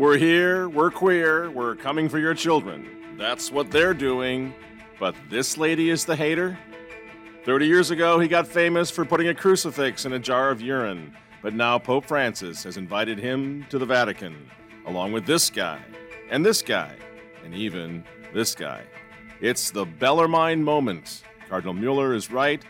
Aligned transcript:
We're 0.00 0.16
here, 0.16 0.66
we're 0.70 0.90
queer, 0.90 1.50
we're 1.50 1.76
coming 1.76 2.08
for 2.08 2.18
your 2.18 2.32
children. 2.32 2.88
That's 3.18 3.52
what 3.52 3.70
they're 3.70 3.92
doing. 3.92 4.54
But 4.98 5.14
this 5.28 5.58
lady 5.58 5.90
is 5.90 6.06
the 6.06 6.16
hater? 6.16 6.58
30 7.44 7.66
years 7.66 7.90
ago, 7.90 8.18
he 8.18 8.26
got 8.26 8.46
famous 8.46 8.90
for 8.90 9.04
putting 9.04 9.28
a 9.28 9.34
crucifix 9.34 10.06
in 10.06 10.14
a 10.14 10.18
jar 10.18 10.48
of 10.48 10.62
urine. 10.62 11.14
But 11.42 11.52
now 11.52 11.78
Pope 11.78 12.06
Francis 12.06 12.64
has 12.64 12.78
invited 12.78 13.18
him 13.18 13.66
to 13.68 13.78
the 13.78 13.84
Vatican, 13.84 14.48
along 14.86 15.12
with 15.12 15.26
this 15.26 15.50
guy, 15.50 15.78
and 16.30 16.46
this 16.46 16.62
guy, 16.62 16.96
and 17.44 17.54
even 17.54 18.02
this 18.32 18.54
guy. 18.54 18.84
It's 19.42 19.70
the 19.70 19.84
Bellarmine 19.84 20.64
moment. 20.64 21.24
Cardinal 21.46 21.74
Mueller 21.74 22.14
is 22.14 22.30
right. 22.30 22.64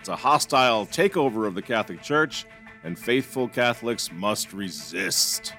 It's 0.00 0.08
a 0.08 0.16
hostile 0.16 0.86
takeover 0.86 1.46
of 1.46 1.54
the 1.54 1.62
Catholic 1.62 2.02
Church, 2.02 2.44
and 2.82 2.98
faithful 2.98 3.46
Catholics 3.46 4.10
must 4.10 4.52
resist. 4.52 5.54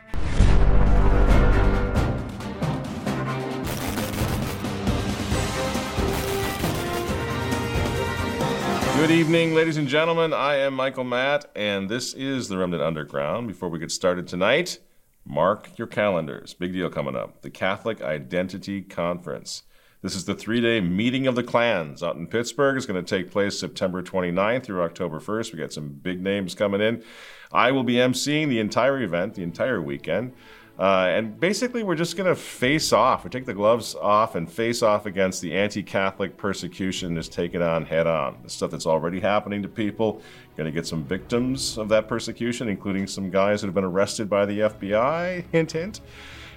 Good 9.03 9.11
evening, 9.11 9.53
ladies 9.53 9.75
and 9.75 9.89
gentlemen. 9.89 10.31
I 10.31 10.55
am 10.55 10.75
Michael 10.75 11.03
Matt, 11.03 11.51
and 11.57 11.89
this 11.89 12.13
is 12.13 12.47
the 12.47 12.57
Remnant 12.57 12.81
Underground. 12.81 13.49
Before 13.49 13.67
we 13.67 13.77
get 13.77 13.91
started 13.91 14.29
tonight, 14.29 14.79
mark 15.25 15.77
your 15.77 15.87
calendars. 15.87 16.53
Big 16.53 16.71
deal 16.71 16.89
coming 16.89 17.13
up 17.13 17.41
the 17.41 17.49
Catholic 17.49 18.01
Identity 18.01 18.81
Conference. 18.81 19.63
This 20.01 20.15
is 20.15 20.23
the 20.23 20.33
three 20.33 20.61
day 20.61 20.79
meeting 20.79 21.27
of 21.27 21.35
the 21.35 21.43
clans 21.43 22.01
out 22.01 22.15
in 22.15 22.27
Pittsburgh. 22.27 22.77
It's 22.77 22.85
going 22.85 23.03
to 23.03 23.17
take 23.17 23.29
place 23.29 23.59
September 23.59 24.01
29th 24.01 24.63
through 24.63 24.81
October 24.83 25.19
1st. 25.19 25.51
We 25.51 25.59
got 25.59 25.73
some 25.73 25.89
big 25.89 26.21
names 26.21 26.55
coming 26.55 26.79
in. 26.79 27.03
I 27.51 27.73
will 27.73 27.83
be 27.83 27.95
emceeing 27.95 28.47
the 28.47 28.61
entire 28.61 29.01
event, 29.01 29.33
the 29.33 29.43
entire 29.43 29.81
weekend. 29.81 30.31
Uh, 30.77 31.05
and 31.07 31.39
basically, 31.39 31.83
we're 31.83 31.95
just 31.95 32.17
going 32.17 32.27
to 32.27 32.35
face 32.35 32.91
off. 32.91 33.23
We 33.23 33.29
take 33.29 33.45
the 33.45 33.53
gloves 33.53 33.93
off 33.93 34.33
and 34.33 34.51
face 34.51 34.81
off 34.81 35.05
against 35.05 35.41
the 35.41 35.55
anti 35.55 35.83
Catholic 35.83 36.35
persecution 36.35 37.13
that's 37.13 37.27
taken 37.27 37.61
on 37.61 37.85
head 37.85 38.07
on. 38.07 38.37
The 38.41 38.49
stuff 38.49 38.71
that's 38.71 38.87
already 38.87 39.19
happening 39.19 39.61
to 39.61 39.67
people. 39.67 40.21
Going 40.57 40.65
to 40.65 40.71
get 40.71 40.87
some 40.87 41.03
victims 41.03 41.77
of 41.77 41.89
that 41.89 42.07
persecution, 42.07 42.69
including 42.69 43.05
some 43.05 43.29
guys 43.29 43.61
that 43.61 43.67
have 43.67 43.75
been 43.75 43.83
arrested 43.83 44.29
by 44.29 44.47
the 44.47 44.59
FBI. 44.61 45.45
Hint, 45.51 45.71
hint. 45.71 46.01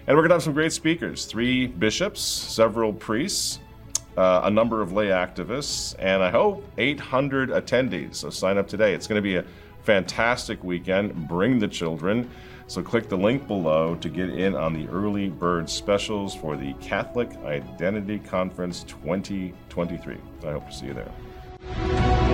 And 0.07 0.17
we're 0.17 0.23
going 0.23 0.31
to 0.31 0.37
have 0.37 0.43
some 0.43 0.55
great 0.55 0.73
speakers 0.73 1.27
three 1.27 1.67
bishops, 1.67 2.21
several 2.21 2.93
priests, 2.93 3.59
uh, 4.17 4.43
a 4.45 4.51
number 4.51 4.81
of 4.81 4.93
lay 4.93 5.09
activists, 5.09 5.95
and 5.99 6.23
I 6.23 6.31
hope 6.31 6.65
800 6.79 7.51
attendees. 7.51 8.17
So 8.17 8.31
sign 8.31 8.57
up 8.57 8.69
today. 8.69 8.95
It's 8.95 9.07
going 9.07 9.19
to 9.19 9.23
be 9.23 9.37
a 9.37 9.45
fantastic 9.83 10.63
weekend. 10.65 11.29
Bring 11.29 11.59
the 11.59 11.69
children. 11.69 12.31
So 12.69 12.83
click 12.83 13.09
the 13.09 13.17
link 13.17 13.47
below 13.47 13.95
to 13.97 14.09
get 14.09 14.31
in 14.31 14.57
on 14.57 14.73
the 14.73 14.89
early 14.89 15.29
bird 15.29 15.71
specials 15.71 16.35
for 16.35 16.57
the 16.57 16.73
Catholic 16.75 17.31
Identity 17.45 18.19
Conference 18.19 18.83
2023. 18.85 20.17
I 20.45 20.51
hope 20.51 20.67
to 20.69 20.75
see 20.75 20.87
you 20.87 20.95
there. 20.95 22.26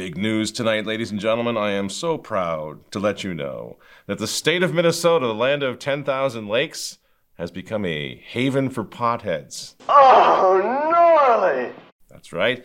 Big 0.00 0.16
news 0.16 0.50
tonight, 0.50 0.86
ladies 0.86 1.10
and 1.10 1.20
gentlemen. 1.20 1.58
I 1.58 1.72
am 1.72 1.90
so 1.90 2.16
proud 2.16 2.90
to 2.90 2.98
let 2.98 3.22
you 3.22 3.34
know 3.34 3.76
that 4.06 4.16
the 4.16 4.26
state 4.26 4.62
of 4.62 4.72
Minnesota, 4.72 5.26
the 5.26 5.34
land 5.34 5.62
of 5.62 5.78
10,000 5.78 6.48
lakes, 6.48 6.96
has 7.34 7.50
become 7.50 7.84
a 7.84 8.14
haven 8.14 8.70
for 8.70 8.82
potheads. 8.82 9.74
Oh, 9.90 10.88
gnarly! 10.90 11.74
That's 12.08 12.32
right. 12.32 12.64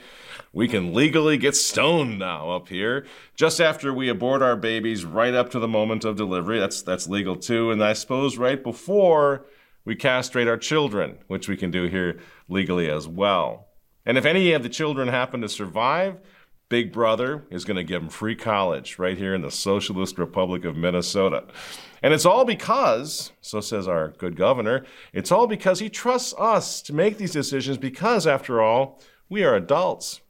We 0.53 0.69
can 0.69 0.94
legally 0.94 1.36
get 1.38 1.58
stoned 1.58 2.19
now 2.19 2.52
up 2.52 2.69
here, 2.69 3.06
just 3.35 3.59
after 3.59 3.94
we 3.94 4.07
abort 4.07 4.41
our 4.41 4.56
babies 4.56 5.03
right 5.03 5.34
up 5.34 5.50
to 5.50 5.59
the 5.59 5.67
moment 5.67 6.06
of 6.06 6.16
delivery. 6.16 6.57
That's 6.57 6.81
that's 6.81 7.09
legal 7.09 7.35
too, 7.35 7.69
and 7.69 7.84
I 7.84 7.91
suppose 7.91 8.38
right 8.38 8.63
before 8.63 9.46
we 9.84 9.97
castrate 9.97 10.47
our 10.47 10.56
children, 10.56 11.17
which 11.28 11.50
we 11.50 11.57
can 11.57 11.69
do 11.69 11.90
here 11.90 12.17
legally 12.47 12.90
as 12.90 13.09
well. 13.09 13.67
And 14.06 14.17
if 14.17 14.23
any 14.23 14.53
of 14.53 14.63
the 14.63 14.69
children 14.69 15.09
happen 15.09 15.41
to 15.41 15.50
survive, 15.50 16.22
Big 16.68 16.92
Brother 16.92 17.46
is 17.52 17.64
going 17.64 17.78
to 17.78 17.84
give 17.84 18.02
them 18.02 18.09
free 18.09 18.36
college 18.36 18.98
right 18.98 19.18
here 19.18 19.36
in 19.36 19.42
the 19.42 19.52
Socialist 19.52 20.18
Republic 20.18 20.66
of 20.66 20.76
Minnesota. 20.76 21.44
And 22.02 22.14
it's 22.14 22.26
all 22.26 22.44
because, 22.44 23.31
so 23.42 23.62
says 23.62 23.88
our 23.88 24.09
good 24.18 24.36
governor, 24.36 24.84
it's 25.14 25.31
all 25.31 25.46
because 25.46 25.80
he 25.80 25.90
trusts 25.90 26.34
us 26.38 26.81
to 26.84 26.94
make 26.94 27.18
these 27.18 27.31
decisions 27.31 27.78
because, 27.78 28.26
after 28.26 28.62
all, 28.62 29.00
we 29.30 29.44
are 29.44 29.56
adults. 29.56 30.22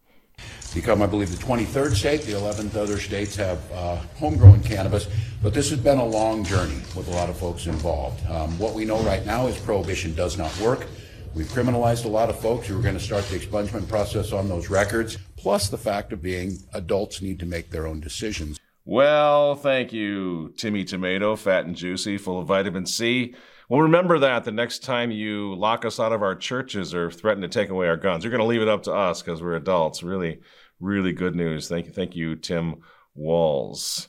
Become, 0.74 1.02
I 1.02 1.06
believe, 1.06 1.32
the 1.32 1.42
23rd 1.42 1.96
state. 1.96 2.22
The 2.24 2.34
11th 2.34 2.76
other 2.76 2.98
states 2.98 3.36
have 3.38 3.60
uh, 3.72 3.96
homegrown 4.18 4.62
cannabis. 4.64 5.08
But 5.42 5.54
this 5.54 5.70
has 5.70 5.80
been 5.80 6.00
a 6.00 6.06
long 6.06 6.44
journey 6.44 6.82
with 6.96 7.08
a 7.08 7.12
lot 7.12 7.30
of 7.30 7.38
folks 7.38 7.66
involved. 7.66 8.26
Um, 8.30 8.58
what 8.60 8.74
we 8.74 8.84
know 8.84 9.02
right 9.04 9.26
now 9.26 9.48
is 9.48 9.58
prohibition 9.58 10.14
does 10.16 10.38
not 10.38 10.58
work. 10.60 10.88
We've 11.36 11.48
criminalized 11.48 12.06
a 12.06 12.08
lot 12.08 12.30
of 12.30 12.40
folks. 12.40 12.70
We're 12.70 12.82
going 12.82 12.98
to 12.98 13.00
start 13.00 13.26
the 13.26 13.38
expungement 13.38 13.90
process 13.90 14.32
on 14.32 14.48
those 14.48 14.70
records 14.70 15.18
plus 15.36 15.68
the 15.68 15.78
fact 15.78 16.14
of 16.14 16.22
being 16.22 16.58
adults 16.74 17.22
need 17.22 17.40
to 17.40 17.46
make 17.46 17.70
their 17.70 17.88
own 17.88 18.00
decisions. 18.00 18.58
Well, 18.86 19.56
thank 19.56 19.92
you, 19.92 20.54
Timmy 20.56 20.86
Tomato, 20.86 21.36
fat 21.36 21.66
and 21.66 21.76
juicy, 21.76 22.18
full 22.18 22.40
of 22.40 22.48
vitamin 22.48 22.86
C. 22.86 23.36
Well, 23.68 23.82
remember 23.82 24.18
that 24.20 24.46
the 24.46 24.54
next 24.54 24.82
time 24.84 25.12
you 25.12 25.56
lock 25.56 25.84
us 25.84 26.00
out 26.00 26.14
of 26.14 26.24
our 26.24 26.36
churches 26.36 26.94
or 26.94 27.12
threaten 27.12 27.42
to 27.42 27.50
take 27.50 27.70
away 27.70 27.90
our 27.90 27.98
guns, 27.98 28.24
you're 28.24 28.32
going 28.32 28.40
to 28.40 28.48
leave 28.48 28.62
it 28.62 28.70
up 28.70 28.84
to 28.84 28.94
us 28.94 29.22
because 29.22 29.42
we're 29.42 29.56
adults. 29.56 30.04
Really, 30.04 30.40
really 30.80 31.12
good 31.12 31.36
news. 31.36 31.68
Thank 31.68 31.88
you, 31.88 31.92
thank 31.92 32.16
you, 32.16 32.38
Tim 32.38 32.76
Walz. 33.14 34.08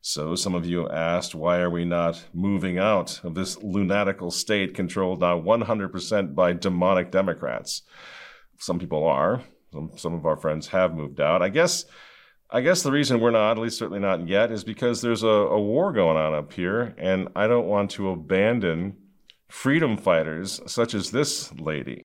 So, 0.00 0.34
some 0.36 0.54
of 0.54 0.64
you 0.64 0.88
asked, 0.88 1.34
why 1.34 1.58
are 1.58 1.70
we 1.70 1.84
not 1.84 2.24
moving 2.32 2.78
out 2.78 3.20
of 3.24 3.34
this 3.34 3.60
lunatical 3.62 4.30
state 4.30 4.74
controlled 4.74 5.20
now 5.20 5.40
100% 5.40 6.34
by 6.34 6.52
demonic 6.52 7.10
Democrats? 7.10 7.82
Some 8.58 8.78
people 8.78 9.04
are. 9.06 9.42
Some, 9.72 9.90
some 9.96 10.14
of 10.14 10.24
our 10.24 10.36
friends 10.36 10.68
have 10.68 10.94
moved 10.94 11.20
out. 11.20 11.42
I 11.42 11.48
guess 11.48 11.84
I 12.50 12.62
guess 12.62 12.82
the 12.82 12.90
reason 12.90 13.20
we're 13.20 13.30
not, 13.30 13.52
at 13.52 13.58
least 13.58 13.76
certainly 13.76 14.00
not 14.00 14.26
yet, 14.26 14.50
is 14.50 14.64
because 14.64 15.02
there's 15.02 15.22
a, 15.22 15.26
a 15.26 15.60
war 15.60 15.92
going 15.92 16.16
on 16.16 16.32
up 16.32 16.50
here, 16.50 16.94
and 16.96 17.28
I 17.36 17.46
don't 17.46 17.66
want 17.66 17.90
to 17.92 18.08
abandon 18.08 18.96
freedom 19.48 19.98
fighters 19.98 20.58
such 20.66 20.94
as 20.94 21.10
this 21.10 21.52
lady. 21.58 22.04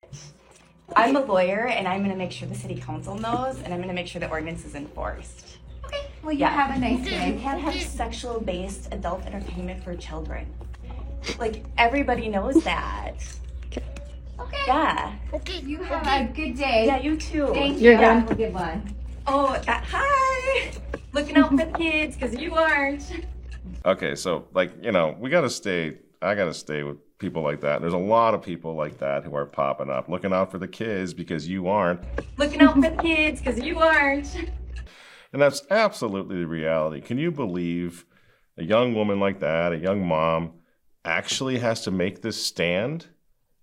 I'm 0.94 1.16
a 1.16 1.20
lawyer, 1.20 1.68
and 1.68 1.88
I'm 1.88 2.00
going 2.00 2.10
to 2.10 2.16
make 2.16 2.30
sure 2.30 2.46
the 2.46 2.54
city 2.54 2.74
council 2.74 3.14
knows, 3.14 3.56
and 3.62 3.72
I'm 3.72 3.78
going 3.78 3.88
to 3.88 3.94
make 3.94 4.06
sure 4.06 4.20
the 4.20 4.28
ordinance 4.28 4.66
is 4.66 4.74
enforced. 4.74 5.56
Okay. 6.24 6.26
Well, 6.26 6.32
you 6.32 6.40
yeah. 6.40 6.66
have 6.66 6.76
a 6.76 6.80
nice 6.80 7.04
day. 7.04 7.32
We 7.32 7.40
can't 7.40 7.60
have 7.60 7.74
sexual-based 7.82 8.88
adult 8.92 9.26
entertainment 9.26 9.84
for 9.84 9.94
children. 9.94 10.46
Like 11.38 11.64
everybody 11.76 12.28
knows 12.28 12.64
that. 12.64 13.16
Okay. 14.40 14.64
Yeah. 14.66 15.14
Okay. 15.34 15.60
You 15.60 15.82
have 15.82 16.02
okay. 16.02 16.24
a 16.24 16.28
good 16.28 16.56
day. 16.56 16.86
Yeah, 16.86 16.98
you 16.98 17.16
too. 17.18 17.48
Thank 17.52 17.78
you. 17.78 17.90
Yeah. 17.90 18.20
Have 18.20 18.30
a 18.30 18.34
good 18.34 18.54
one. 18.54 18.94
Oh, 19.26 19.48
uh, 19.48 19.80
hi. 19.84 20.72
Looking 21.12 21.36
out 21.36 21.50
for 21.50 21.56
the 21.56 21.66
kids 21.66 22.16
because 22.16 22.34
you 22.34 22.54
aren't. 22.54 23.26
Okay, 23.84 24.14
so 24.14 24.46
like 24.54 24.72
you 24.82 24.92
know, 24.92 25.14
we 25.18 25.28
gotta 25.28 25.50
stay. 25.50 25.98
I 26.22 26.34
gotta 26.34 26.54
stay 26.54 26.84
with 26.84 26.96
people 27.18 27.42
like 27.42 27.60
that. 27.60 27.82
There's 27.82 27.92
a 27.92 27.98
lot 27.98 28.32
of 28.32 28.42
people 28.42 28.74
like 28.74 28.98
that 28.98 29.24
who 29.24 29.34
are 29.36 29.46
popping 29.46 29.90
up, 29.90 30.08
looking 30.08 30.32
out 30.32 30.50
for 30.50 30.58
the 30.58 30.68
kids 30.68 31.12
because 31.12 31.46
you 31.46 31.68
aren't. 31.68 32.00
Looking 32.38 32.62
out 32.62 32.74
for 32.74 32.80
the 32.80 32.96
kids 33.02 33.40
because 33.40 33.60
you 33.60 33.78
aren't. 33.78 34.34
And 35.34 35.42
that's 35.42 35.64
absolutely 35.68 36.38
the 36.38 36.46
reality. 36.46 37.00
Can 37.00 37.18
you 37.18 37.32
believe 37.32 38.06
a 38.56 38.62
young 38.62 38.94
woman 38.94 39.18
like 39.18 39.40
that, 39.40 39.72
a 39.72 39.76
young 39.76 40.06
mom, 40.06 40.52
actually 41.04 41.58
has 41.58 41.80
to 41.82 41.90
make 41.90 42.22
this 42.22 42.40
stand 42.40 43.08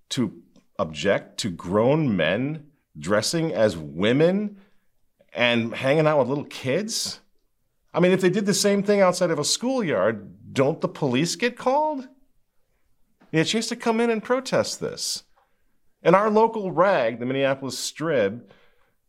to 0.10 0.44
object 0.78 1.38
to 1.40 1.50
grown 1.50 2.18
men 2.18 2.66
dressing 3.00 3.54
as 3.54 3.78
women 3.78 4.58
and 5.32 5.74
hanging 5.74 6.08
out 6.08 6.20
with 6.20 6.28
little 6.28 6.44
kids? 6.44 7.22
I 7.94 8.02
mean, 8.02 8.12
if 8.12 8.20
they 8.20 8.30
did 8.30 8.46
the 8.46 8.54
same 8.54 8.84
thing 8.84 9.00
outside 9.00 9.32
of 9.32 9.40
a 9.40 9.46
schoolyard, 9.46 10.54
don't 10.54 10.82
the 10.82 10.90
police 10.90 11.38
get 11.38 11.58
called? 11.58 12.06
Yeah, 13.32 13.44
she 13.44 13.60
has 13.60 13.68
to 13.68 13.78
come 13.78 14.02
in 14.02 14.10
and 14.10 14.22
protest 14.22 14.82
this. 14.82 15.24
And 16.04 16.18
our 16.18 16.30
local 16.30 16.74
rag, 16.74 17.22
the 17.22 17.26
Minneapolis 17.26 17.78
Strib, 17.80 18.42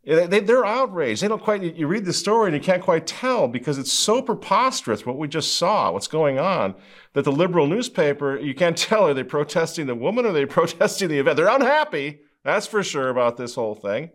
they, 0.05 0.53
are 0.53 0.65
outraged. 0.65 1.23
They 1.23 1.29
don't 1.29 1.43
quite, 1.43 1.63
you 1.77 1.87
read 1.87 2.05
the 2.05 2.13
story 2.13 2.49
and 2.49 2.57
you 2.57 2.63
can't 2.63 2.83
quite 2.83 3.07
tell 3.07 3.47
because 3.47 3.79
it's 3.79 3.93
so 3.93 4.21
preposterous 4.21 5.07
what 5.07 5.17
we 5.17 5.29
just 5.29 5.55
saw, 5.55 5.93
what's 5.93 6.09
going 6.09 6.41
on, 6.41 6.75
that 7.13 7.23
the 7.25 7.31
liberal 7.31 7.69
newspaper, 7.69 8.37
you 8.37 8.55
can't 8.55 8.77
tell, 8.77 9.07
are 9.07 9.15
they 9.15 9.23
protesting 9.23 9.87
the 9.87 9.95
woman 9.95 10.27
or 10.27 10.31
are 10.31 10.33
they 10.33 10.47
protesting 10.59 11.09
the 11.09 11.21
event? 11.21 11.37
They're 11.37 11.49
unhappy, 11.49 12.21
that's 12.43 12.67
for 12.67 12.83
sure, 12.83 13.11
about 13.11 13.37
this 13.37 13.55
whole 13.55 13.77
thing. 13.77 14.11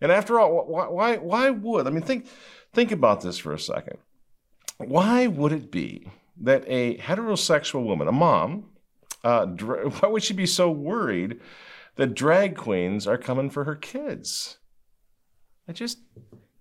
And 0.00 0.12
after 0.12 0.38
all, 0.38 0.66
why, 0.66 0.86
why, 0.86 1.16
why 1.16 1.50
would, 1.50 1.86
I 1.86 1.90
mean, 1.90 2.02
think, 2.02 2.26
think 2.72 2.92
about 2.92 3.22
this 3.22 3.38
for 3.38 3.52
a 3.52 3.58
second. 3.58 3.98
Why 4.78 5.26
would 5.26 5.52
it 5.52 5.70
be 5.70 6.06
that 6.42 6.64
a 6.66 6.96
heterosexual 6.98 7.84
woman, 7.84 8.08
a 8.08 8.12
mom, 8.12 8.70
Uh, 9.24 9.46
why 10.00 10.08
would 10.08 10.22
she 10.22 10.34
be 10.34 10.46
so 10.46 10.70
worried 10.70 11.40
that 11.96 12.14
drag 12.14 12.56
queens 12.56 13.06
are 13.06 13.18
coming 13.18 13.50
for 13.50 13.64
her 13.64 13.74
kids? 13.74 14.58
I 15.66 15.72
just 15.72 15.98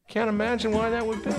can't 0.08 0.30
imagine 0.30 0.72
why 0.72 0.90
that 0.90 1.06
would 1.06 1.24
be. 1.24 1.32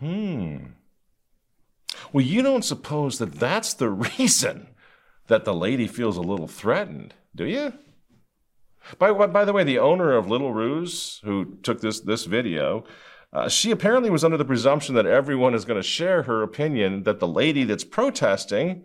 Hmm. 0.00 0.56
Well, 2.12 2.24
you 2.24 2.42
don't 2.42 2.64
suppose 2.64 3.18
that 3.18 3.34
that's 3.34 3.74
the 3.74 3.88
reason 4.18 4.68
that 5.28 5.44
the 5.44 5.54
lady 5.54 5.86
feels 5.86 6.16
a 6.16 6.20
little 6.20 6.48
threatened, 6.48 7.14
do 7.34 7.44
you? 7.44 7.72
By, 8.98 9.12
by 9.12 9.44
the 9.44 9.52
way, 9.52 9.64
the 9.64 9.78
owner 9.78 10.12
of 10.12 10.28
Little 10.28 10.52
Ruse, 10.52 11.20
who 11.24 11.56
took 11.62 11.80
this, 11.80 12.00
this 12.00 12.26
video, 12.26 12.84
uh, 13.32 13.48
she 13.48 13.70
apparently 13.70 14.10
was 14.10 14.24
under 14.24 14.36
the 14.36 14.44
presumption 14.44 14.94
that 14.94 15.06
everyone 15.06 15.54
is 15.54 15.64
going 15.64 15.80
to 15.80 15.86
share 15.86 16.22
her 16.22 16.42
opinion 16.42 17.02
that 17.02 17.18
the 17.18 17.26
lady 17.26 17.64
that's 17.64 17.82
protesting 17.82 18.84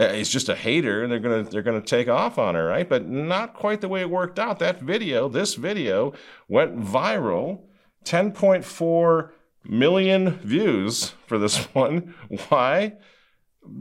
uh, 0.00 0.04
is 0.04 0.30
just 0.30 0.48
a 0.48 0.54
hater 0.54 1.02
and 1.02 1.12
they're 1.12 1.18
going 1.18 1.44
to 1.44 1.50
they're 1.50 1.62
going 1.62 1.80
to 1.80 1.86
take 1.86 2.08
off 2.08 2.38
on 2.38 2.54
her, 2.54 2.66
right? 2.66 2.88
But 2.88 3.06
not 3.06 3.52
quite 3.52 3.82
the 3.82 3.88
way 3.88 4.00
it 4.00 4.08
worked 4.08 4.38
out. 4.38 4.58
That 4.58 4.80
video, 4.80 5.28
this 5.28 5.54
video, 5.54 6.14
went 6.48 6.80
viral. 6.80 7.64
10.4 8.04 9.30
million 9.64 10.38
views 10.38 11.12
for 11.26 11.38
this 11.38 11.58
one. 11.74 12.14
Why? 12.48 12.94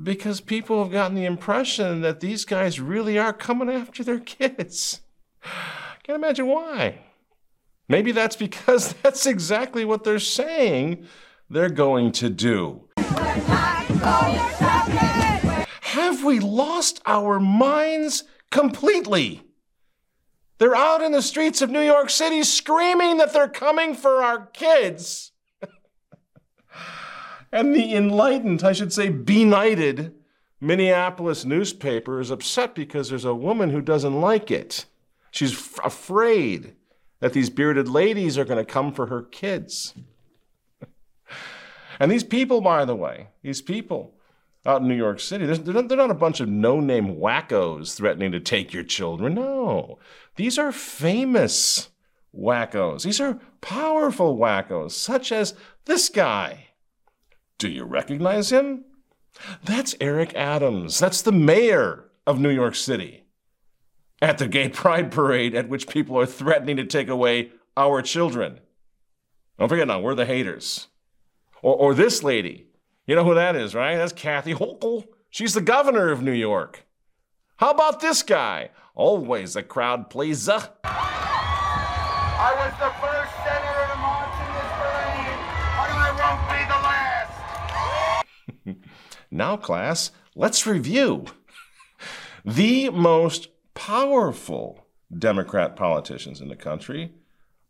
Because 0.04 0.42
people 0.42 0.84
have 0.84 0.92
gotten 0.92 1.16
the 1.16 1.26
impression 1.26 2.02
that 2.02 2.20
these 2.20 2.46
guys 2.46 2.80
really 2.80 3.18
are 3.18 3.34
coming 3.34 3.70
after 3.70 4.04
their 4.04 4.20
kids. 4.20 5.02
Can't 6.04 6.18
imagine 6.18 6.48
why. 6.48 7.00
Maybe 7.88 8.12
that's 8.12 8.36
because 8.36 8.94
that's 9.02 9.26
exactly 9.26 9.86
what 9.86 10.04
they're 10.04 10.20
saying 10.20 11.08
they're 11.50 11.70
going 11.70 12.12
to 12.14 12.30
do. 12.30 12.88
Have 15.82 16.24
we 16.24 16.40
lost 16.40 17.02
our 17.06 17.40
minds 17.40 18.24
completely? 18.52 19.44
They're 20.60 20.76
out 20.76 21.02
in 21.02 21.12
the 21.12 21.22
streets 21.22 21.62
of 21.62 21.70
New 21.70 21.82
York 21.82 22.10
City 22.10 22.44
screaming 22.44 23.18
that 23.18 23.34
they're 23.34 23.48
coming 23.48 23.96
for 23.96 24.22
our 24.24 24.46
kids. 24.48 25.29
And 27.52 27.74
the 27.74 27.96
enlightened, 27.96 28.64
I 28.64 28.74
should 28.74 28.94
say, 28.94 29.10
benighted 29.10 30.14
Minneapolis 30.62 31.46
newspaper 31.46 32.20
is 32.20 32.32
upset 32.32 32.76
because 32.76 33.10
there's 33.10 33.26
a 33.26 33.34
woman 33.34 33.70
who 33.70 33.82
doesn't 33.82 34.20
like 34.20 34.52
it. 34.52 34.86
She's 35.32 35.54
f- 35.54 35.80
afraid 35.84 36.76
that 37.20 37.34
these 37.34 37.50
bearded 37.50 37.88
ladies 37.88 38.38
are 38.38 38.46
going 38.46 38.64
to 38.64 38.72
come 38.72 38.92
for 38.92 39.08
her 39.08 39.22
kids. 39.24 39.94
and 42.00 42.12
these 42.12 42.24
people, 42.24 42.62
by 42.62 42.86
the 42.86 42.96
way, 42.96 43.28
these 43.42 43.62
people 43.62 44.16
out 44.66 44.82
in 44.82 44.88
New 44.88 44.96
York 44.96 45.20
City, 45.20 45.46
they're 45.46 45.74
not, 45.74 45.88
they're 45.88 45.98
not 45.98 46.12
a 46.12 46.16
bunch 46.16 46.40
of 46.42 46.50
no 46.50 46.80
name 46.80 47.16
wackos 47.16 47.96
threatening 47.96 48.32
to 48.34 48.40
take 48.40 48.74
your 48.74 48.84
children. 48.84 49.36
No, 49.36 49.98
these 50.36 50.58
are 50.58 50.72
famous 50.72 51.90
wackos. 52.36 53.04
These 53.04 53.22
are 53.22 53.40
powerful 53.62 54.38
wackos, 54.38 54.92
such 54.92 55.32
as 55.32 55.54
this 55.86 56.10
guy. 56.10 56.69
Do 57.60 57.70
you 57.70 57.84
recognize 57.84 58.52
him? 58.52 58.86
That's 59.64 59.94
Eric 60.00 60.34
Adams. 60.34 60.98
That's 60.98 61.22
the 61.22 61.34
mayor 61.34 62.06
of 62.26 62.40
New 62.40 62.50
York 62.50 62.74
City. 62.74 63.26
At 64.22 64.38
the 64.38 64.48
gay 64.48 64.70
pride 64.70 65.12
parade 65.12 65.54
at 65.54 65.70
which 65.70 65.88
people 65.88 66.18
are 66.18 66.26
threatening 66.26 66.78
to 66.78 66.86
take 66.86 67.10
away 67.10 67.52
our 67.76 68.02
children. 68.02 68.62
Don't 69.58 69.68
forget 69.68 69.88
now, 69.88 70.00
we're 70.00 70.16
the 70.16 70.26
haters. 70.26 70.88
Or, 71.62 71.76
or 71.76 71.94
this 71.94 72.24
lady. 72.24 72.68
You 73.06 73.16
know 73.16 73.26
who 73.26 73.36
that 73.36 73.58
is, 73.58 73.76
right? 73.76 73.98
That's 73.98 74.14
Kathy 74.14 74.54
Hochul. 74.54 75.08
She's 75.30 75.54
the 75.54 75.62
governor 75.62 76.12
of 76.12 76.22
New 76.22 76.32
York. 76.32 76.86
How 77.58 77.72
about 77.72 78.00
this 78.00 78.24
guy? 78.24 78.70
Always 78.96 79.58
a 79.58 79.64
crowd 79.64 80.10
pleaser. 80.10 80.70
I 80.86 82.54
was 82.56 82.74
the 82.80 82.90
first 83.02 83.19
Now, 89.32 89.58
class, 89.58 90.12
let's 90.36 90.66
review. 90.66 91.26
The 92.44 92.90
most 92.90 93.50
powerful 93.74 94.88
Democrat 95.16 95.76
politicians 95.76 96.42
in 96.42 96.50
the 96.50 96.56
country 96.56 97.14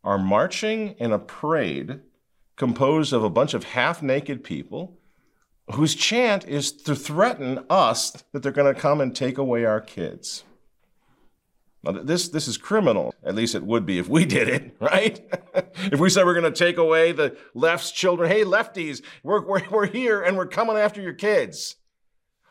are 0.03 0.17
marching 0.17 0.95
in 0.99 1.11
a 1.11 1.19
parade 1.19 1.99
composed 2.55 3.13
of 3.13 3.23
a 3.23 3.29
bunch 3.29 3.53
of 3.53 3.63
half 3.63 4.01
naked 4.01 4.43
people 4.43 4.97
whose 5.73 5.95
chant 5.95 6.47
is 6.47 6.71
to 6.71 6.95
threaten 6.95 7.63
us 7.69 8.11
that 8.31 8.41
they're 8.41 8.51
going 8.51 8.73
to 8.73 8.79
come 8.79 9.01
and 9.01 9.15
take 9.15 9.37
away 9.37 9.65
our 9.65 9.81
kids. 9.81 10.43
Now, 11.83 11.93
this, 11.93 12.29
this 12.29 12.47
is 12.47 12.57
criminal. 12.57 13.13
At 13.23 13.35
least 13.35 13.55
it 13.55 13.63
would 13.63 13.85
be 13.85 13.99
if 13.99 14.09
we 14.09 14.25
did 14.25 14.49
it, 14.49 14.75
right? 14.81 15.21
if 15.91 15.99
we 15.99 16.09
said 16.09 16.25
we're 16.25 16.39
going 16.39 16.51
to 16.51 16.65
take 16.65 16.77
away 16.77 17.11
the 17.11 17.37
left's 17.53 17.91
children. 17.91 18.29
Hey, 18.29 18.43
lefties, 18.43 19.01
we're, 19.23 19.45
we're, 19.45 19.67
we're 19.69 19.87
here 19.87 20.21
and 20.21 20.37
we're 20.37 20.47
coming 20.47 20.77
after 20.77 21.01
your 21.01 21.13
kids. 21.13 21.77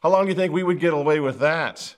How 0.02 0.10
long 0.10 0.24
do 0.24 0.30
you 0.30 0.36
think 0.36 0.52
we 0.52 0.62
would 0.62 0.80
get 0.80 0.94
away 0.94 1.20
with 1.20 1.40
that? 1.40 1.96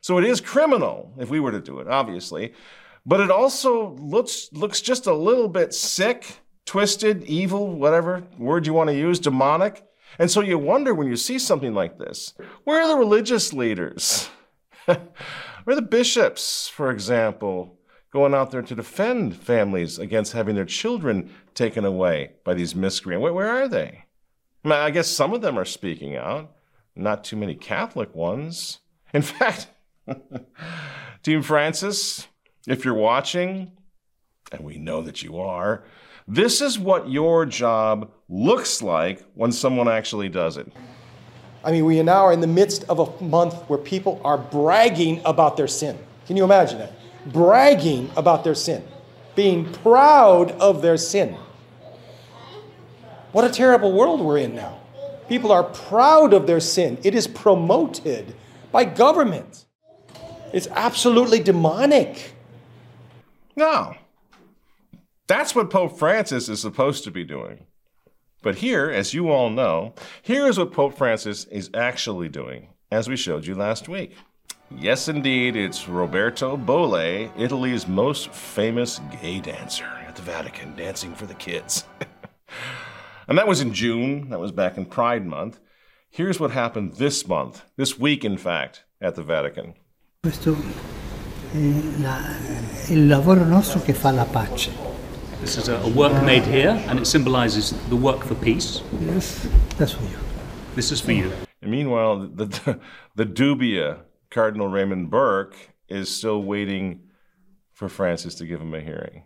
So 0.00 0.18
it 0.18 0.24
is 0.24 0.40
criminal 0.40 1.12
if 1.18 1.28
we 1.28 1.40
were 1.40 1.52
to 1.52 1.60
do 1.60 1.78
it, 1.80 1.88
obviously. 1.88 2.54
But 3.04 3.20
it 3.20 3.30
also 3.30 3.94
looks, 3.96 4.48
looks 4.52 4.80
just 4.80 5.06
a 5.06 5.14
little 5.14 5.48
bit 5.48 5.74
sick, 5.74 6.38
twisted, 6.64 7.24
evil, 7.24 7.68
whatever 7.68 8.24
word 8.38 8.66
you 8.66 8.72
want 8.72 8.90
to 8.90 8.96
use, 8.96 9.18
demonic. 9.18 9.84
And 10.18 10.30
so 10.30 10.40
you 10.40 10.58
wonder 10.58 10.94
when 10.94 11.08
you 11.08 11.16
see 11.16 11.38
something 11.38 11.74
like 11.74 11.98
this 11.98 12.34
where 12.64 12.82
are 12.82 12.88
the 12.88 12.96
religious 12.96 13.52
leaders? 13.52 14.30
are 15.66 15.74
the 15.74 15.82
bishops, 15.82 16.68
for 16.68 16.90
example, 16.90 17.78
going 18.12 18.34
out 18.34 18.50
there 18.50 18.62
to 18.62 18.74
defend 18.74 19.36
families 19.36 19.98
against 19.98 20.32
having 20.32 20.54
their 20.54 20.64
children 20.64 21.30
taken 21.54 21.84
away 21.84 22.32
by 22.44 22.54
these 22.54 22.74
miscreants? 22.74 23.22
Where, 23.22 23.32
where 23.32 23.48
are 23.48 23.68
they? 23.68 24.04
I, 24.64 24.68
mean, 24.68 24.78
I 24.78 24.90
guess 24.90 25.08
some 25.08 25.32
of 25.32 25.40
them 25.40 25.58
are 25.58 25.64
speaking 25.64 26.16
out, 26.16 26.52
not 26.94 27.24
too 27.24 27.36
many 27.36 27.54
Catholic 27.54 28.14
ones. 28.14 28.80
In 29.14 29.22
fact, 29.22 29.68
Team 31.22 31.42
Francis, 31.42 32.26
if 32.66 32.84
you're 32.84 32.94
watching, 32.94 33.72
and 34.50 34.64
we 34.64 34.78
know 34.78 35.02
that 35.02 35.22
you 35.22 35.38
are, 35.38 35.84
this 36.28 36.60
is 36.60 36.78
what 36.78 37.10
your 37.10 37.46
job 37.46 38.10
looks 38.28 38.82
like 38.82 39.24
when 39.34 39.52
someone 39.52 39.88
actually 39.88 40.28
does 40.28 40.56
it. 40.56 40.70
I 41.64 41.70
mean, 41.70 41.84
we 41.84 42.02
now 42.02 42.26
are 42.26 42.32
in 42.32 42.40
the 42.40 42.46
midst 42.46 42.84
of 42.88 42.98
a 42.98 43.24
month 43.24 43.54
where 43.68 43.78
people 43.78 44.20
are 44.24 44.38
bragging 44.38 45.20
about 45.24 45.56
their 45.56 45.68
sin. 45.68 45.98
Can 46.26 46.36
you 46.36 46.44
imagine 46.44 46.78
that? 46.78 46.92
Bragging 47.26 48.10
about 48.16 48.42
their 48.42 48.54
sin, 48.54 48.84
being 49.36 49.72
proud 49.72 50.52
of 50.52 50.82
their 50.82 50.96
sin. 50.96 51.36
What 53.30 53.44
a 53.44 53.50
terrible 53.50 53.92
world 53.92 54.20
we're 54.20 54.38
in 54.38 54.54
now. 54.54 54.80
People 55.28 55.52
are 55.52 55.62
proud 55.62 56.34
of 56.34 56.46
their 56.46 56.60
sin, 56.60 56.98
it 57.02 57.14
is 57.14 57.26
promoted 57.26 58.34
by 58.72 58.84
government. 58.84 59.64
It's 60.52 60.68
absolutely 60.68 61.40
demonic. 61.40 62.34
No. 63.56 63.94
That's 65.26 65.54
what 65.54 65.70
Pope 65.70 65.98
Francis 65.98 66.48
is 66.48 66.60
supposed 66.60 67.04
to 67.04 67.10
be 67.10 67.24
doing. 67.24 67.66
But 68.42 68.56
here, 68.56 68.90
as 68.90 69.14
you 69.14 69.30
all 69.30 69.50
know, 69.50 69.94
here 70.20 70.46
is 70.46 70.58
what 70.58 70.72
Pope 70.72 70.96
Francis 70.98 71.44
is 71.44 71.70
actually 71.74 72.28
doing, 72.28 72.68
as 72.90 73.08
we 73.08 73.16
showed 73.16 73.46
you 73.46 73.54
last 73.54 73.88
week. 73.88 74.16
Yes, 74.76 75.06
indeed, 75.08 75.54
it's 75.54 75.88
Roberto 75.88 76.56
Bolle, 76.56 77.30
Italy's 77.38 77.86
most 77.86 78.30
famous 78.32 79.00
gay 79.20 79.38
dancer 79.40 79.86
at 80.06 80.16
the 80.16 80.22
Vatican, 80.22 80.74
dancing 80.74 81.14
for 81.14 81.26
the 81.26 81.34
kids. 81.34 81.84
and 83.28 83.38
that 83.38 83.46
was 83.46 83.60
in 83.60 83.72
June, 83.74 84.30
that 84.30 84.40
was 84.40 84.50
back 84.50 84.76
in 84.76 84.86
Pride 84.86 85.24
Month. 85.26 85.60
Here's 86.10 86.40
what 86.40 86.50
happened 86.50 86.94
this 86.94 87.26
month, 87.28 87.64
this 87.76 87.98
week, 87.98 88.24
in 88.24 88.36
fact, 88.36 88.84
at 89.00 89.14
the 89.14 89.22
Vatican. 89.22 89.74
Questo 90.22 90.56
è 91.52 92.00
la- 92.00 92.36
il 92.88 93.06
lavoro 93.06 93.44
nostro 93.44 93.80
che 93.80 93.92
fa 93.92 94.10
la 94.10 94.24
pace. 94.24 94.91
This 95.42 95.58
is 95.58 95.68
a, 95.68 95.74
a 95.78 95.88
work 95.88 96.22
made 96.22 96.44
here, 96.44 96.80
and 96.86 97.00
it 97.00 97.04
symbolizes 97.04 97.72
the 97.88 97.96
work 97.96 98.22
for 98.22 98.36
peace. 98.36 98.80
Yes, 99.00 99.48
that's 99.76 99.90
for 99.90 100.04
you. 100.04 100.16
This 100.76 100.92
is 100.92 101.00
for 101.00 101.10
you. 101.10 101.32
And 101.60 101.68
meanwhile, 101.68 102.28
the, 102.28 102.44
the, 102.46 102.80
the 103.16 103.26
dubia, 103.26 104.02
Cardinal 104.30 104.68
Raymond 104.68 105.10
Burke, 105.10 105.56
is 105.88 106.08
still 106.14 106.40
waiting 106.44 107.08
for 107.72 107.88
Francis 107.88 108.36
to 108.36 108.46
give 108.46 108.60
him 108.60 108.72
a 108.72 108.80
hearing. 108.80 109.24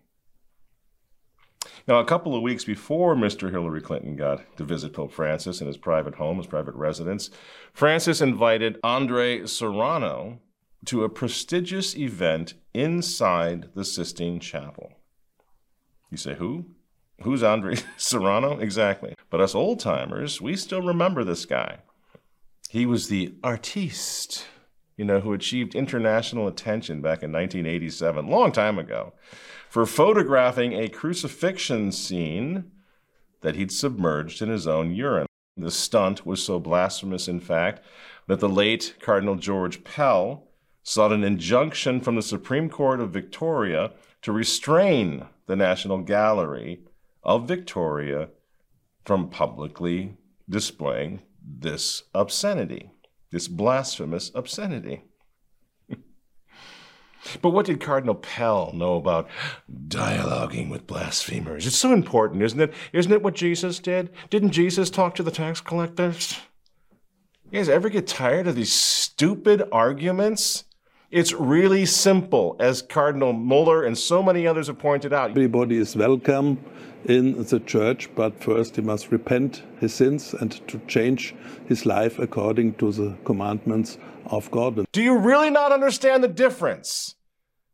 Now, 1.86 1.98
a 1.98 2.04
couple 2.06 2.34
of 2.34 2.40
weeks 2.40 2.64
before 2.64 3.14
Mr. 3.14 3.50
Hillary 3.50 3.82
Clinton 3.82 4.16
got 4.16 4.56
to 4.56 4.64
visit 4.64 4.94
Pope 4.94 5.12
Francis 5.12 5.60
in 5.60 5.66
his 5.66 5.76
private 5.76 6.14
home, 6.14 6.38
his 6.38 6.46
private 6.46 6.74
residence, 6.76 7.28
Francis 7.74 8.22
invited 8.22 8.80
Andre 8.82 9.44
Serrano 9.44 10.40
to 10.86 11.04
a 11.04 11.10
prestigious 11.10 11.94
event 11.94 12.54
inside 12.72 13.68
the 13.74 13.84
Sistine 13.84 14.40
Chapel. 14.40 14.95
You 16.10 16.16
say, 16.16 16.34
who? 16.34 16.66
Who's 17.22 17.42
Andre 17.42 17.76
Serrano? 17.96 18.58
Exactly. 18.58 19.14
But 19.30 19.40
us 19.40 19.54
old 19.54 19.80
timers, 19.80 20.40
we 20.40 20.56
still 20.56 20.82
remember 20.82 21.24
this 21.24 21.44
guy. 21.44 21.78
He 22.68 22.86
was 22.86 23.08
the 23.08 23.34
artiste, 23.42 24.46
you 24.96 25.04
know, 25.04 25.20
who 25.20 25.32
achieved 25.32 25.74
international 25.74 26.48
attention 26.48 27.00
back 27.00 27.22
in 27.22 27.32
1987, 27.32 28.26
long 28.26 28.52
time 28.52 28.78
ago, 28.78 29.12
for 29.68 29.86
photographing 29.86 30.72
a 30.72 30.88
crucifixion 30.88 31.92
scene 31.92 32.70
that 33.40 33.56
he'd 33.56 33.72
submerged 33.72 34.42
in 34.42 34.48
his 34.48 34.66
own 34.66 34.94
urine. 34.94 35.26
The 35.56 35.70
stunt 35.70 36.26
was 36.26 36.42
so 36.42 36.58
blasphemous, 36.58 37.28
in 37.28 37.40
fact, 37.40 37.80
that 38.26 38.40
the 38.40 38.48
late 38.48 38.94
Cardinal 39.00 39.36
George 39.36 39.84
Pell 39.84 40.48
sought 40.82 41.12
an 41.12 41.24
injunction 41.24 42.00
from 42.00 42.16
the 42.16 42.22
Supreme 42.22 42.68
Court 42.68 43.00
of 43.00 43.10
Victoria 43.10 43.92
to 44.22 44.32
restrain 44.32 45.26
the 45.46 45.56
National 45.56 45.98
Gallery 45.98 46.80
of 47.22 47.48
Victoria 47.48 48.28
from 49.04 49.28
publicly 49.30 50.16
displaying 50.48 51.22
this 51.42 52.04
obscenity, 52.14 52.90
this 53.30 53.48
blasphemous 53.48 54.30
obscenity. 54.34 55.04
but 57.42 57.50
what 57.50 57.66
did 57.66 57.80
Cardinal 57.80 58.16
Pell 58.16 58.72
know 58.74 58.96
about 58.96 59.28
dialoguing 59.88 60.68
with 60.68 60.86
blasphemers? 60.86 61.66
It's 61.66 61.76
so 61.76 61.92
important, 61.92 62.42
isn't 62.42 62.60
it? 62.60 62.74
Isn't 62.92 63.12
it 63.12 63.22
what 63.22 63.34
Jesus 63.34 63.78
did? 63.78 64.10
Didn't 64.30 64.50
Jesus 64.50 64.90
talk 64.90 65.14
to 65.14 65.22
the 65.22 65.30
tax 65.30 65.60
collectors? 65.60 66.38
You 67.50 67.60
guys 67.60 67.68
ever 67.68 67.88
get 67.88 68.08
tired 68.08 68.48
of 68.48 68.56
these 68.56 68.72
stupid 68.72 69.62
arguments? 69.70 70.64
It's 71.10 71.32
really 71.32 71.86
simple, 71.86 72.56
as 72.58 72.82
Cardinal 72.82 73.32
Muller 73.32 73.84
and 73.84 73.96
so 73.96 74.24
many 74.24 74.44
others 74.44 74.66
have 74.66 74.80
pointed 74.80 75.12
out. 75.12 75.30
Everybody 75.30 75.76
is 75.76 75.94
welcome 75.94 76.58
in 77.04 77.44
the 77.44 77.60
church, 77.60 78.10
but 78.16 78.42
first 78.42 78.74
he 78.74 78.82
must 78.82 79.12
repent 79.12 79.62
his 79.78 79.94
sins 79.94 80.34
and 80.34 80.50
to 80.66 80.80
change 80.88 81.32
his 81.66 81.86
life 81.86 82.18
according 82.18 82.74
to 82.74 82.90
the 82.90 83.16
commandments 83.24 83.98
of 84.26 84.50
God. 84.50 84.84
Do 84.90 85.00
you 85.00 85.16
really 85.16 85.48
not 85.48 85.70
understand 85.70 86.24
the 86.24 86.28
difference? 86.28 87.14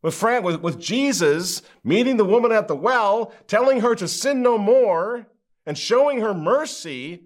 With, 0.02 0.12
Fran- 0.12 0.42
with, 0.42 0.60
with 0.60 0.78
Jesus 0.78 1.62
meeting 1.82 2.18
the 2.18 2.26
woman 2.26 2.52
at 2.52 2.68
the 2.68 2.76
well, 2.76 3.32
telling 3.46 3.80
her 3.80 3.94
to 3.94 4.08
sin 4.08 4.42
no 4.42 4.58
more, 4.58 5.26
and 5.64 5.78
showing 5.78 6.20
her 6.20 6.34
mercy, 6.34 7.22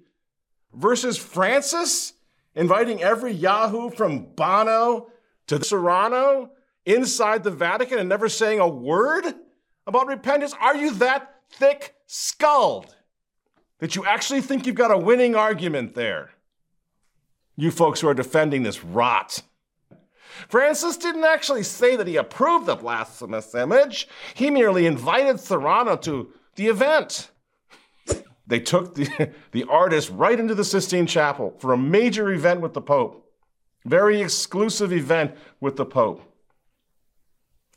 versus 0.72 1.16
Francis 1.18 2.12
inviting 2.54 3.02
every 3.02 3.32
Yahoo 3.32 3.90
from 3.90 4.26
Bono 4.36 5.08
to 5.46 5.62
Serrano 5.62 6.50
inside 6.84 7.44
the 7.44 7.50
Vatican 7.50 7.98
and 7.98 8.08
never 8.08 8.28
saying 8.28 8.60
a 8.60 8.68
word 8.68 9.24
about 9.86 10.06
repentance? 10.06 10.54
Are 10.60 10.76
you 10.76 10.92
that 10.94 11.42
thick 11.50 11.94
skulled 12.06 12.94
that 13.78 13.96
you 13.96 14.04
actually 14.04 14.40
think 14.40 14.66
you've 14.66 14.74
got 14.74 14.90
a 14.90 14.98
winning 14.98 15.34
argument 15.34 15.94
there? 15.94 16.30
You 17.56 17.70
folks 17.70 18.00
who 18.00 18.08
are 18.08 18.14
defending 18.14 18.62
this 18.62 18.84
rot. 18.84 19.42
Francis 20.48 20.98
didn't 20.98 21.24
actually 21.24 21.62
say 21.62 21.96
that 21.96 22.06
he 22.06 22.16
approved 22.16 22.66
the 22.66 22.76
blasphemous 22.76 23.54
image. 23.54 24.06
He 24.34 24.50
merely 24.50 24.86
invited 24.86 25.40
Serrano 25.40 25.96
to 25.96 26.32
the 26.56 26.66
event. 26.66 27.30
They 28.46 28.60
took 28.60 28.94
the, 28.94 29.32
the 29.52 29.64
artist 29.64 30.10
right 30.10 30.38
into 30.38 30.54
the 30.54 30.64
Sistine 30.64 31.06
Chapel 31.06 31.54
for 31.58 31.72
a 31.72 31.78
major 31.78 32.30
event 32.30 32.60
with 32.60 32.74
the 32.74 32.80
Pope. 32.82 33.25
Very 33.86 34.20
exclusive 34.20 34.92
event 34.92 35.36
with 35.60 35.76
the 35.76 35.86
Pope. 35.86 36.20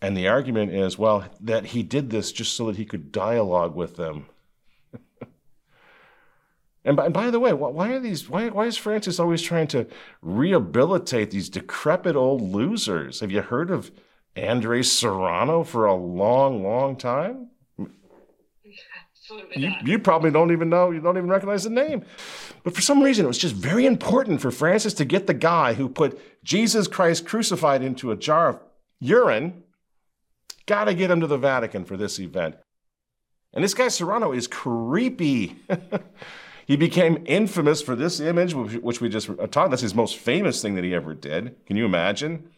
And 0.02 0.18
the 0.18 0.28
argument 0.28 0.74
is, 0.74 0.98
well, 0.98 1.26
that 1.40 1.68
he 1.68 1.84
did 1.84 2.10
this 2.10 2.32
just 2.32 2.56
so 2.56 2.66
that 2.66 2.78
he 2.78 2.86
could 2.86 3.12
dialogue 3.12 3.76
with 3.76 3.96
them. 3.96 4.26
and, 6.84 6.98
by, 6.98 7.06
and, 7.06 7.14
by, 7.14 7.30
the 7.30 7.40
way, 7.40 7.54
why 7.54 7.92
are 7.92 8.00
these? 8.00 8.28
Why, 8.28 8.50
why 8.50 8.66
is 8.66 8.76
Francis 8.76 9.20
always 9.20 9.44
trying 9.44 9.68
to 9.68 9.86
rehabilitate 10.24 11.30
these 11.30 11.48
decrepit 11.50 12.16
old 12.16 12.42
losers? 12.42 13.20
Have 13.20 13.32
you 13.32 13.42
heard 13.42 13.70
of 13.70 13.92
Andre 14.36 14.82
Serrano 14.82 15.64
for 15.64 15.86
a 15.86 15.94
long, 15.94 16.64
long 16.64 16.96
time? 16.96 17.50
You, 19.56 19.72
you, 19.86 20.00
probably 20.00 20.32
don't 20.32 20.52
even 20.52 20.70
know, 20.70 20.92
you 20.92 21.00
don't 21.00 21.18
even 21.18 21.30
recognize 21.30 21.64
the 21.64 21.70
name. 21.70 22.04
But 22.64 22.74
for 22.74 22.82
some 22.82 23.02
reason, 23.02 23.26
it 23.26 23.28
was 23.28 23.38
just 23.38 23.56
very 23.56 23.86
important 23.86 24.42
for 24.42 24.52
Francis 24.52 24.94
to 24.96 25.06
get 25.06 25.28
the 25.28 25.34
guy 25.34 25.74
who 25.74 25.88
put 25.88 26.20
Jesus 26.44 26.88
Christ 26.88 27.28
crucified 27.28 27.84
into 27.84 28.12
a 28.12 28.16
jar 28.16 28.50
of 28.50 28.60
urine. 29.00 29.64
Got 30.66 30.86
to 30.86 30.94
get 30.94 31.12
him 31.12 31.22
to 31.22 31.28
the 31.28 31.38
Vatican 31.38 31.86
for 31.86 31.96
this 31.96 32.20
event. 32.20 32.56
And 33.54 33.64
this 33.64 33.74
guy 33.74 33.88
Serrano 33.88 34.32
is 34.32 34.48
creepy. 34.48 35.58
he 36.68 36.76
became 36.76 37.24
infamous 37.26 37.82
for 37.82 37.96
this 37.96 38.20
image, 38.20 38.54
which 38.54 39.02
we 39.02 39.10
just 39.10 39.30
uh, 39.30 39.48
taught. 39.48 39.70
That's 39.70 39.82
his 39.82 39.96
most 39.96 40.18
famous 40.18 40.62
thing 40.62 40.76
that 40.76 40.84
he 40.84 40.94
ever 40.94 41.14
did. 41.14 41.56
Can 41.66 41.78
you 41.78 41.86
imagine? 41.86 42.50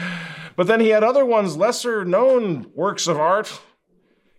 but 0.56 0.66
then 0.66 0.80
he 0.80 0.88
had 0.88 1.04
other 1.04 1.24
ones, 1.24 1.56
lesser 1.56 2.04
known 2.04 2.70
works 2.74 3.06
of 3.06 3.18
art 3.18 3.60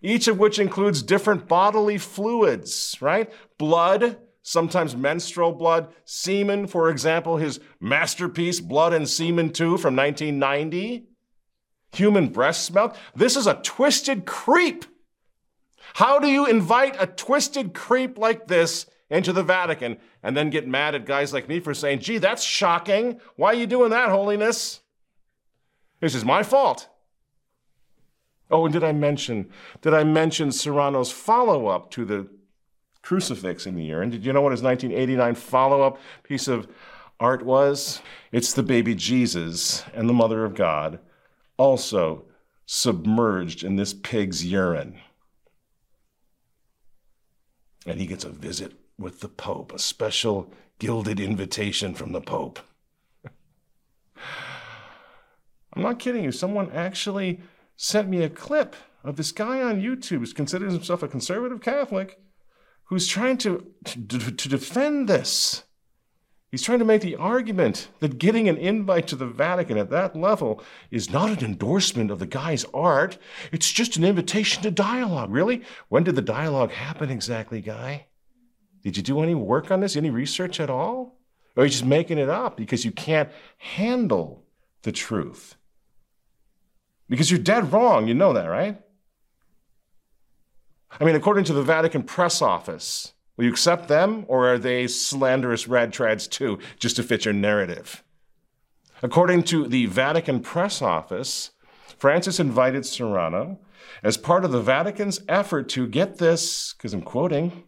each 0.06 0.28
of 0.28 0.38
which 0.38 0.60
includes 0.60 1.02
different 1.02 1.48
bodily 1.48 1.98
fluids, 1.98 2.96
right? 3.00 3.28
Blood, 3.58 4.16
sometimes 4.40 4.94
menstrual 4.94 5.50
blood, 5.50 5.92
semen, 6.04 6.68
for 6.68 6.90
example, 6.90 7.38
his 7.38 7.58
masterpiece, 7.80 8.60
Blood 8.60 8.94
and 8.94 9.08
Semen 9.08 9.50
2 9.50 9.78
from 9.78 9.96
1990, 9.96 11.08
human 11.90 12.28
breast 12.28 12.72
milk. 12.72 12.94
This 13.16 13.34
is 13.34 13.48
a 13.48 13.54
twisted 13.54 14.26
creep. 14.26 14.84
How 15.94 16.20
do 16.20 16.28
you 16.28 16.46
invite 16.46 16.94
a 17.00 17.08
twisted 17.08 17.74
creep 17.74 18.16
like 18.16 18.46
this 18.46 18.86
into 19.10 19.32
the 19.32 19.42
Vatican 19.42 19.96
and 20.22 20.36
then 20.36 20.50
get 20.50 20.68
mad 20.68 20.94
at 20.94 21.04
guys 21.04 21.32
like 21.32 21.48
me 21.48 21.58
for 21.58 21.74
saying, 21.74 21.98
gee, 21.98 22.18
that's 22.18 22.44
shocking. 22.44 23.20
Why 23.34 23.48
are 23.48 23.54
you 23.54 23.66
doing 23.66 23.90
that, 23.90 24.10
holiness? 24.10 24.82
This 26.00 26.14
is 26.14 26.24
my 26.24 26.44
fault. 26.44 26.88
Oh, 28.50 28.64
and 28.64 28.72
did 28.72 28.84
I 28.84 28.92
mention, 28.92 29.50
did 29.80 29.92
I 29.92 30.04
mention 30.04 30.52
Serrano's 30.52 31.10
follow 31.10 31.66
up 31.66 31.90
to 31.92 32.04
the 32.04 32.28
crucifix 33.02 33.66
in 33.66 33.74
the 33.74 33.92
urn? 33.92 34.10
Did 34.10 34.24
you 34.24 34.32
know 34.32 34.40
what 34.40 34.52
his 34.52 34.62
1989 34.62 35.34
follow 35.34 35.82
up 35.82 35.98
piece 36.22 36.46
of 36.46 36.68
art 37.18 37.44
was? 37.44 38.00
It's 38.30 38.52
the 38.52 38.62
baby 38.62 38.94
Jesus 38.94 39.84
and 39.94 40.08
the 40.08 40.14
Mother 40.14 40.44
of 40.44 40.54
God, 40.54 41.00
also 41.56 42.24
submerged 42.66 43.64
in 43.64 43.76
this 43.76 43.94
pig's 43.94 44.44
urine. 44.44 44.98
And 47.84 48.00
he 48.00 48.06
gets 48.06 48.24
a 48.24 48.30
visit 48.30 48.74
with 48.98 49.20
the 49.20 49.28
Pope, 49.28 49.72
a 49.72 49.78
special 49.78 50.52
gilded 50.78 51.20
invitation 51.20 51.94
from 51.94 52.12
the 52.12 52.20
Pope. 52.20 52.60
I'm 55.74 55.82
not 55.82 55.98
kidding 55.98 56.24
you. 56.24 56.32
Someone 56.32 56.70
actually 56.72 57.40
sent 57.76 58.08
me 58.08 58.22
a 58.22 58.30
clip 58.30 58.74
of 59.04 59.16
this 59.16 59.32
guy 59.32 59.62
on 59.62 59.80
YouTube 59.80 60.26
who 60.26 60.26
considers 60.32 60.72
himself 60.72 61.02
a 61.02 61.08
conservative 61.08 61.60
Catholic 61.60 62.18
who's 62.84 63.06
trying 63.06 63.36
to, 63.38 63.66
to, 63.84 64.18
to 64.30 64.48
defend 64.48 65.08
this. 65.08 65.64
He's 66.50 66.62
trying 66.62 66.78
to 66.78 66.84
make 66.84 67.02
the 67.02 67.16
argument 67.16 67.88
that 67.98 68.18
getting 68.18 68.48
an 68.48 68.56
invite 68.56 69.08
to 69.08 69.16
the 69.16 69.26
Vatican 69.26 69.76
at 69.76 69.90
that 69.90 70.16
level 70.16 70.62
is 70.90 71.10
not 71.10 71.30
an 71.30 71.44
endorsement 71.44 72.10
of 72.10 72.18
the 72.18 72.26
guy's 72.26 72.64
art. 72.72 73.18
It's 73.52 73.70
just 73.70 73.96
an 73.96 74.04
invitation 74.04 74.62
to 74.62 74.70
dialogue. 74.70 75.30
Really? 75.30 75.62
When 75.88 76.04
did 76.04 76.14
the 76.14 76.22
dialogue 76.22 76.70
happen 76.70 77.10
exactly, 77.10 77.60
guy? 77.60 78.06
Did 78.82 78.96
you 78.96 79.02
do 79.02 79.20
any 79.20 79.34
work 79.34 79.70
on 79.70 79.80
this? 79.80 79.96
Any 79.96 80.10
research 80.10 80.60
at 80.60 80.70
all? 80.70 81.18
Or 81.56 81.62
are 81.62 81.66
you 81.66 81.70
just 81.70 81.84
making 81.84 82.18
it 82.18 82.30
up 82.30 82.56
because 82.56 82.84
you 82.84 82.92
can't 82.92 83.30
handle 83.58 84.44
the 84.82 84.92
truth? 84.92 85.56
Because 87.08 87.30
you're 87.30 87.40
dead 87.40 87.72
wrong. 87.72 88.08
You 88.08 88.14
know 88.14 88.32
that, 88.32 88.46
right? 88.46 88.80
I 90.98 91.04
mean, 91.04 91.14
according 91.14 91.44
to 91.44 91.52
the 91.52 91.62
Vatican 91.62 92.02
press 92.02 92.40
office, 92.40 93.12
will 93.36 93.44
you 93.44 93.50
accept 93.50 93.88
them 93.88 94.24
or 94.28 94.48
are 94.48 94.58
they 94.58 94.86
slanderous 94.86 95.68
rad 95.68 95.92
trads 95.92 96.28
too, 96.28 96.58
just 96.78 96.96
to 96.96 97.02
fit 97.02 97.24
your 97.24 97.34
narrative? 97.34 98.02
According 99.02 99.42
to 99.44 99.66
the 99.66 99.86
Vatican 99.86 100.40
press 100.40 100.80
office, 100.80 101.50
Francis 101.98 102.40
invited 102.40 102.86
Serrano 102.86 103.58
as 104.02 104.16
part 104.16 104.44
of 104.44 104.52
the 104.52 104.60
Vatican's 104.60 105.20
effort 105.28 105.68
to 105.70 105.86
get 105.86 106.18
this, 106.18 106.72
because 106.72 106.94
I'm 106.94 107.02
quoting, 107.02 107.64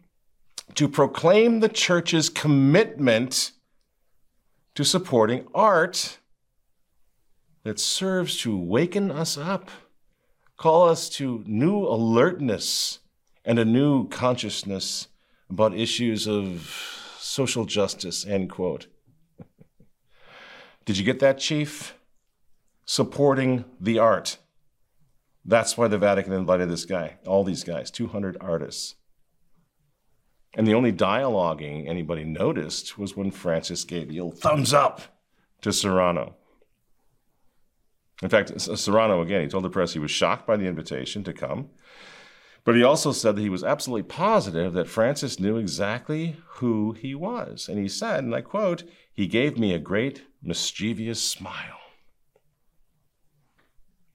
to 0.75 0.87
proclaim 0.87 1.59
the 1.59 1.69
church's 1.69 2.29
commitment 2.29 3.51
to 4.75 4.83
supporting 4.85 5.47
art 5.53 6.18
that 7.69 7.79
serves 7.79 8.35
to 8.37 8.57
waken 8.57 9.11
us 9.11 9.37
up, 9.37 9.69
call 10.57 10.89
us 10.89 11.07
to 11.07 11.43
new 11.45 11.85
alertness 11.85 12.97
and 13.45 13.59
a 13.59 13.63
new 13.63 14.07
consciousness 14.07 15.07
about 15.51 15.75
issues 15.75 16.27
of 16.27 17.15
social 17.19 17.65
justice, 17.65 18.25
end 18.25 18.49
quote. 18.49 18.87
Did 20.83 20.97
you 20.97 21.05
get 21.05 21.19
that, 21.19 21.37
Chief? 21.37 21.93
Supporting 22.85 23.65
the 23.79 23.99
art. 23.99 24.39
That's 25.45 25.77
why 25.77 25.87
the 25.89 25.99
Vatican 25.99 26.33
invited 26.33 26.71
this 26.71 26.85
guy, 26.85 27.17
all 27.27 27.43
these 27.43 27.63
guys, 27.63 27.91
200 27.91 28.35
artists. 28.41 28.95
And 30.55 30.65
the 30.65 30.73
only 30.73 30.91
dialoguing 30.91 31.87
anybody 31.87 32.23
noticed 32.23 32.97
was 32.97 33.15
when 33.15 33.29
Francis 33.29 33.83
gave 33.83 34.09
the 34.09 34.21
old 34.21 34.39
thumbs 34.39 34.73
up 34.73 35.19
to 35.61 35.71
Serrano. 35.71 36.33
In 38.21 38.29
fact, 38.29 38.59
Serrano, 38.59 39.21
again, 39.21 39.41
he 39.41 39.47
told 39.47 39.63
the 39.63 39.69
press 39.69 39.93
he 39.93 39.99
was 39.99 40.11
shocked 40.11 40.45
by 40.45 40.57
the 40.57 40.65
invitation 40.65 41.23
to 41.23 41.33
come, 41.33 41.69
but 42.65 42.75
he 42.75 42.83
also 42.83 43.11
said 43.11 43.35
that 43.35 43.41
he 43.41 43.49
was 43.49 43.63
absolutely 43.63 44.03
positive 44.03 44.73
that 44.73 44.89
Francis 44.89 45.39
knew 45.39 45.57
exactly 45.57 46.35
who 46.55 46.91
he 46.91 47.15
was. 47.15 47.69
And 47.69 47.79
he 47.79 47.87
said, 47.87 48.23
and 48.23 48.35
I 48.35 48.41
quote, 48.41 48.83
he 49.13 49.25
gave 49.27 49.57
me 49.57 49.73
a 49.73 49.79
great 49.79 50.23
mischievous 50.43 51.21
smile. 51.21 51.79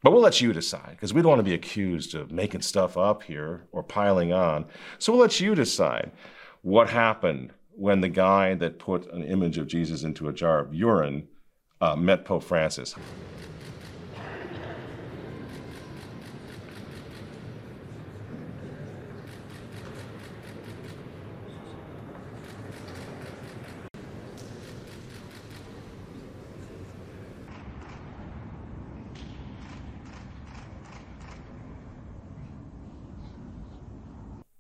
But 0.03 0.13
we'll 0.13 0.21
let 0.21 0.43
you 0.43 0.53
decide 0.53 0.91
because 0.91 1.15
we 1.15 1.23
don't 1.23 1.31
want 1.31 1.39
to 1.39 1.45
be 1.45 1.55
accused 1.55 2.15
of 2.15 2.31
making 2.31 2.61
stuff 2.61 2.99
up 2.99 3.23
here 3.23 3.67
or 3.73 3.83
piling 3.83 4.35
on. 4.35 4.67
So 4.99 5.13
we'll 5.13 5.23
let 5.23 5.41
you 5.41 5.55
decide 5.55 6.13
what 6.61 6.91
happened 6.91 7.55
when 7.71 8.03
the 8.03 8.11
guy 8.11 8.55
that 8.55 8.79
put 8.79 9.11
an 9.13 9.25
image 9.25 9.57
of 9.57 9.67
Jesus 9.67 10.03
into 10.03 10.29
a 10.29 10.33
jar 10.33 10.61
of 10.61 10.75
urine 10.75 11.27
uh, 11.81 11.97
met 11.97 12.27
Pope 12.27 12.45
Francis. 12.45 12.95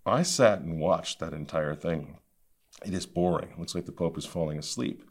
I 0.06 0.22
sat 0.22 0.60
and 0.60 0.78
watched 0.78 1.18
that 1.20 1.32
entire 1.32 1.74
thing. 1.74 2.18
It 2.84 2.92
is 2.92 3.06
boring. 3.06 3.50
It 3.52 3.58
looks 3.58 3.74
like 3.74 3.86
the 3.86 3.92
Pope 3.92 4.18
is 4.18 4.26
falling 4.26 4.58
asleep 4.58 5.02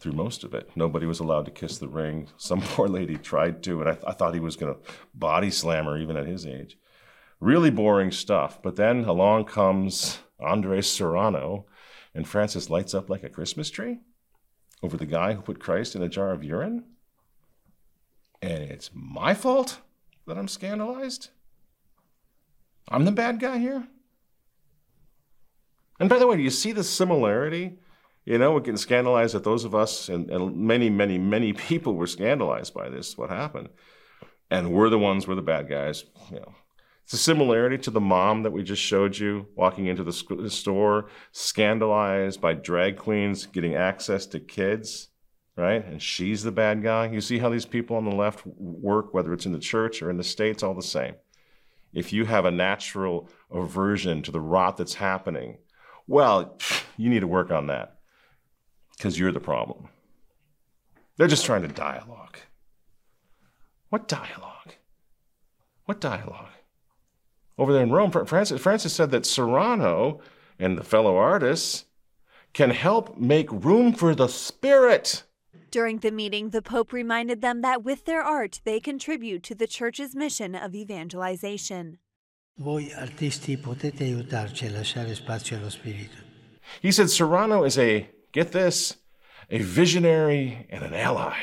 through 0.00 0.12
most 0.12 0.44
of 0.44 0.54
it. 0.54 0.70
Nobody 0.76 1.06
was 1.06 1.20
allowed 1.20 1.46
to 1.46 1.50
kiss 1.50 1.78
the 1.78 1.88
ring. 1.88 2.28
Some 2.36 2.60
poor 2.60 2.88
lady 2.88 3.16
tried 3.16 3.62
to, 3.64 3.80
and 3.80 3.88
I, 3.88 3.94
th- 3.94 4.04
I 4.06 4.12
thought 4.12 4.34
he 4.34 4.40
was 4.40 4.56
going 4.56 4.74
to 4.74 4.80
body 5.14 5.50
slam 5.50 5.86
her 5.86 5.96
even 5.98 6.16
at 6.16 6.26
his 6.26 6.46
age. 6.46 6.78
Really 7.40 7.70
boring 7.70 8.12
stuff. 8.12 8.62
But 8.62 8.76
then 8.76 9.04
along 9.04 9.46
comes 9.46 10.18
Andres 10.38 10.90
Serrano, 10.90 11.66
and 12.14 12.28
Francis 12.28 12.70
lights 12.70 12.94
up 12.94 13.10
like 13.10 13.24
a 13.24 13.28
Christmas 13.28 13.70
tree 13.70 13.98
over 14.82 14.96
the 14.96 15.06
guy 15.06 15.32
who 15.32 15.42
put 15.42 15.58
Christ 15.58 15.96
in 15.96 16.02
a 16.02 16.08
jar 16.08 16.30
of 16.30 16.44
urine. 16.44 16.84
And 18.40 18.62
it's 18.62 18.90
my 18.92 19.34
fault 19.34 19.80
that 20.26 20.38
I'm 20.38 20.48
scandalized? 20.48 21.30
I'm 22.88 23.04
the 23.04 23.12
bad 23.12 23.40
guy 23.40 23.58
here? 23.58 23.88
And 26.00 26.08
by 26.08 26.18
the 26.18 26.26
way, 26.26 26.36
do 26.36 26.42
you 26.42 26.50
see 26.50 26.72
the 26.72 26.84
similarity? 26.84 27.78
You 28.24 28.38
know, 28.38 28.52
we're 28.52 28.60
getting 28.60 28.76
scandalized 28.76 29.34
that 29.34 29.44
those 29.44 29.64
of 29.64 29.74
us 29.74 30.08
and, 30.08 30.30
and, 30.30 30.56
many, 30.56 30.90
many, 30.90 31.18
many 31.18 31.52
people 31.68 31.94
were 31.94 32.06
scandalized 32.06 32.74
by 32.74 32.88
this, 32.88 33.16
what 33.16 33.30
happened. 33.30 33.68
And 34.50 34.72
we're 34.72 34.90
the 34.90 34.98
ones, 34.98 35.26
we're 35.26 35.34
the 35.34 35.42
bad 35.42 35.68
guys. 35.68 36.04
You 36.30 36.40
know, 36.40 36.54
it's 37.04 37.12
a 37.12 37.18
similarity 37.18 37.76
to 37.78 37.90
the 37.90 38.00
mom 38.00 38.42
that 38.44 38.52
we 38.52 38.62
just 38.62 38.82
showed 38.82 39.18
you 39.18 39.46
walking 39.56 39.86
into 39.86 40.04
the 40.04 40.50
store, 40.50 41.10
scandalized 41.32 42.40
by 42.40 42.54
drag 42.54 42.96
queens 42.96 43.46
getting 43.46 43.74
access 43.74 44.26
to 44.26 44.40
kids, 44.40 45.08
right? 45.56 45.84
And 45.84 46.00
she's 46.00 46.42
the 46.42 46.52
bad 46.52 46.82
guy. 46.82 47.10
You 47.10 47.20
see 47.20 47.38
how 47.38 47.50
these 47.50 47.66
people 47.66 47.96
on 47.96 48.06
the 48.06 48.14
left 48.14 48.46
work, 48.46 49.12
whether 49.12 49.34
it's 49.34 49.44
in 49.44 49.52
the 49.52 49.58
church 49.58 50.02
or 50.02 50.08
in 50.08 50.16
the 50.16 50.24
states, 50.24 50.62
all 50.62 50.74
the 50.74 50.82
same. 50.82 51.14
If 51.92 52.12
you 52.12 52.24
have 52.24 52.46
a 52.46 52.50
natural 52.50 53.28
aversion 53.50 54.22
to 54.22 54.32
the 54.32 54.40
rot 54.40 54.78
that's 54.78 54.94
happening, 54.94 55.58
well, 56.06 56.56
you 56.96 57.10
need 57.10 57.20
to 57.20 57.26
work 57.26 57.50
on 57.50 57.68
that 57.68 57.98
because 58.96 59.18
you're 59.18 59.32
the 59.32 59.40
problem. 59.40 59.88
They're 61.16 61.28
just 61.28 61.44
trying 61.44 61.62
to 61.62 61.68
dialogue. 61.68 62.36
What 63.88 64.08
dialogue? 64.08 64.74
What 65.84 66.00
dialogue? 66.00 66.48
Over 67.56 67.72
there 67.72 67.82
in 67.82 67.92
Rome, 67.92 68.10
Francis, 68.10 68.60
Francis 68.60 68.92
said 68.92 69.10
that 69.12 69.26
Serrano 69.26 70.20
and 70.58 70.76
the 70.76 70.82
fellow 70.82 71.16
artists 71.16 71.84
can 72.52 72.70
help 72.70 73.16
make 73.16 73.50
room 73.50 73.92
for 73.92 74.14
the 74.14 74.28
Spirit. 74.28 75.24
During 75.70 75.98
the 75.98 76.10
meeting, 76.10 76.50
the 76.50 76.62
Pope 76.62 76.92
reminded 76.92 77.40
them 77.40 77.60
that 77.62 77.82
with 77.82 78.04
their 78.04 78.22
art, 78.22 78.60
they 78.64 78.80
contribute 78.80 79.42
to 79.44 79.54
the 79.54 79.66
Church's 79.66 80.14
mission 80.14 80.54
of 80.54 80.74
evangelization. 80.74 81.98
Voi 82.56 82.92
artisti 82.94 83.56
potete 83.56 84.04
aiutarci 84.04 84.66
a 84.66 84.70
lasciare 84.70 85.14
spazio 85.16 85.56
allo 85.56 85.68
spirito. 85.68 86.16
He 86.80 86.92
said 86.92 87.08
Serrano 87.10 87.64
is 87.64 87.76
a, 87.76 88.08
get 88.30 88.52
this, 88.52 88.96
a 89.50 89.58
visionary 89.58 90.64
and 90.70 90.84
an 90.84 90.94
ally. 90.94 91.34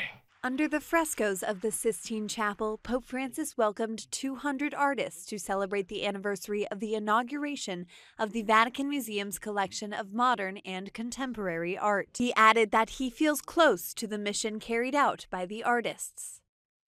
Under 0.41 0.69
the 0.69 0.79
frescoes 0.79 1.43
of 1.43 1.59
the 1.59 1.69
Sistine 1.69 2.29
Chapel, 2.29 2.79
Pope 2.81 3.03
Francis 3.05 3.57
welcomed 3.57 4.09
200 4.09 4.73
artists 4.73 5.25
to 5.25 5.37
celebrate 5.37 5.89
the 5.89 6.05
anniversary 6.05 6.65
of 6.69 6.79
the 6.79 6.95
inauguration 6.95 7.85
of 8.17 8.31
the 8.31 8.41
Vatican 8.43 8.89
Museum's 8.89 9.37
collection 9.37 9.91
of 9.91 10.13
modern 10.13 10.57
and 10.65 10.93
contemporary 10.93 11.77
art. 11.77 12.07
He 12.17 12.33
added 12.35 12.71
that 12.71 12.91
he 12.91 13.09
feels 13.09 13.41
close 13.41 13.93
to 13.95 14.07
the 14.07 14.17
mission 14.17 14.59
carried 14.59 14.95
out 14.95 15.27
by 15.29 15.45
the 15.45 15.61
artists. 15.61 16.39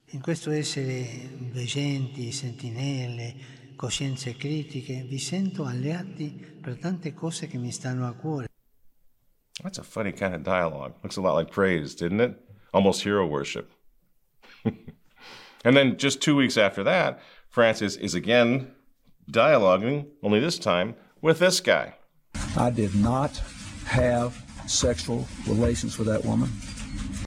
In 0.08 0.22
questo 0.22 0.52
essere 0.52 1.30
veggenti, 1.52 2.32
sentinelle, 2.32 3.36
coscienze 3.84 4.38
critiche, 4.38 5.04
vi 5.06 5.19
sento 5.19 5.65
alleati 5.65 6.58
per 6.62 6.78
tante 6.78 7.13
cose 7.13 7.48
che 7.48 7.58
mi 7.58 7.69
stanno 7.69 8.08
a 8.08 8.13
cuore. 8.13 8.48
That's 9.62 9.78
a 9.78 9.84
funny 9.84 10.13
kind 10.13 10.34
of 10.34 10.41
dialogue. 10.41 10.93
Looks 11.04 11.17
a 11.17 11.22
lot 11.22 11.36
like 11.36 11.52
praise, 11.52 11.93
didn't 11.93 12.22
it? 12.22 12.39
Almost 12.72 13.04
hero 13.04 13.28
worship. 13.28 13.74
and 14.63 15.76
then 15.76 15.98
just 15.98 16.22
two 16.22 16.34
weeks 16.34 16.56
after 16.56 16.82
that, 16.86 17.19
Francis 17.50 17.98
is 17.98 18.15
again 18.15 18.72
dialoguing, 19.30 20.06
only 20.22 20.39
this 20.39 20.58
time 20.58 20.96
with 21.22 21.39
this 21.39 21.60
guy. 21.60 21.96
I 22.56 22.69
did 22.69 22.96
not 22.96 23.38
have 23.86 24.34
sexual 24.65 25.28
relations 25.46 25.98
with 25.98 26.08
that 26.08 26.24
woman. 26.24 26.50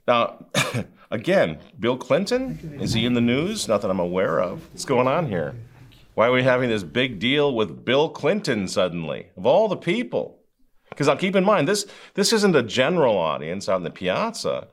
Now, 0.09 0.47
again, 1.11 1.59
Bill 1.79 1.99
Clinton, 1.99 2.79
is 2.81 2.95
he 2.95 3.05
in 3.05 3.13
the 3.13 3.21
news? 3.21 3.69
Not 3.69 3.83
that 3.83 3.91
I'm 3.91 4.01
aware 4.01 4.41
of. 4.41 4.67
What's 4.73 4.87
going 4.87 5.07
on 5.07 5.29
here? 5.29 5.55
Why 6.17 6.29
are 6.29 6.33
we 6.33 6.45
having 6.45 6.71
this 6.71 6.83
big 6.83 7.19
deal 7.19 7.55
with 7.55 7.85
Bill 7.85 8.09
Clinton 8.09 8.69
suddenly, 8.69 9.27
of 9.37 9.45
all 9.45 9.69
the 9.69 9.77
people? 9.77 10.39
Because 10.89 11.09
I'll 11.09 11.17
keep 11.19 11.37
in 11.37 11.45
mind, 11.45 11.69
this, 11.69 11.85
this 12.15 12.33
isn't 12.33 12.57
a 12.57 12.63
general 12.63 13.19
audience 13.19 13.69
out 13.69 13.77
in 13.77 13.83
the 13.83 13.91
piazza. 13.91 14.69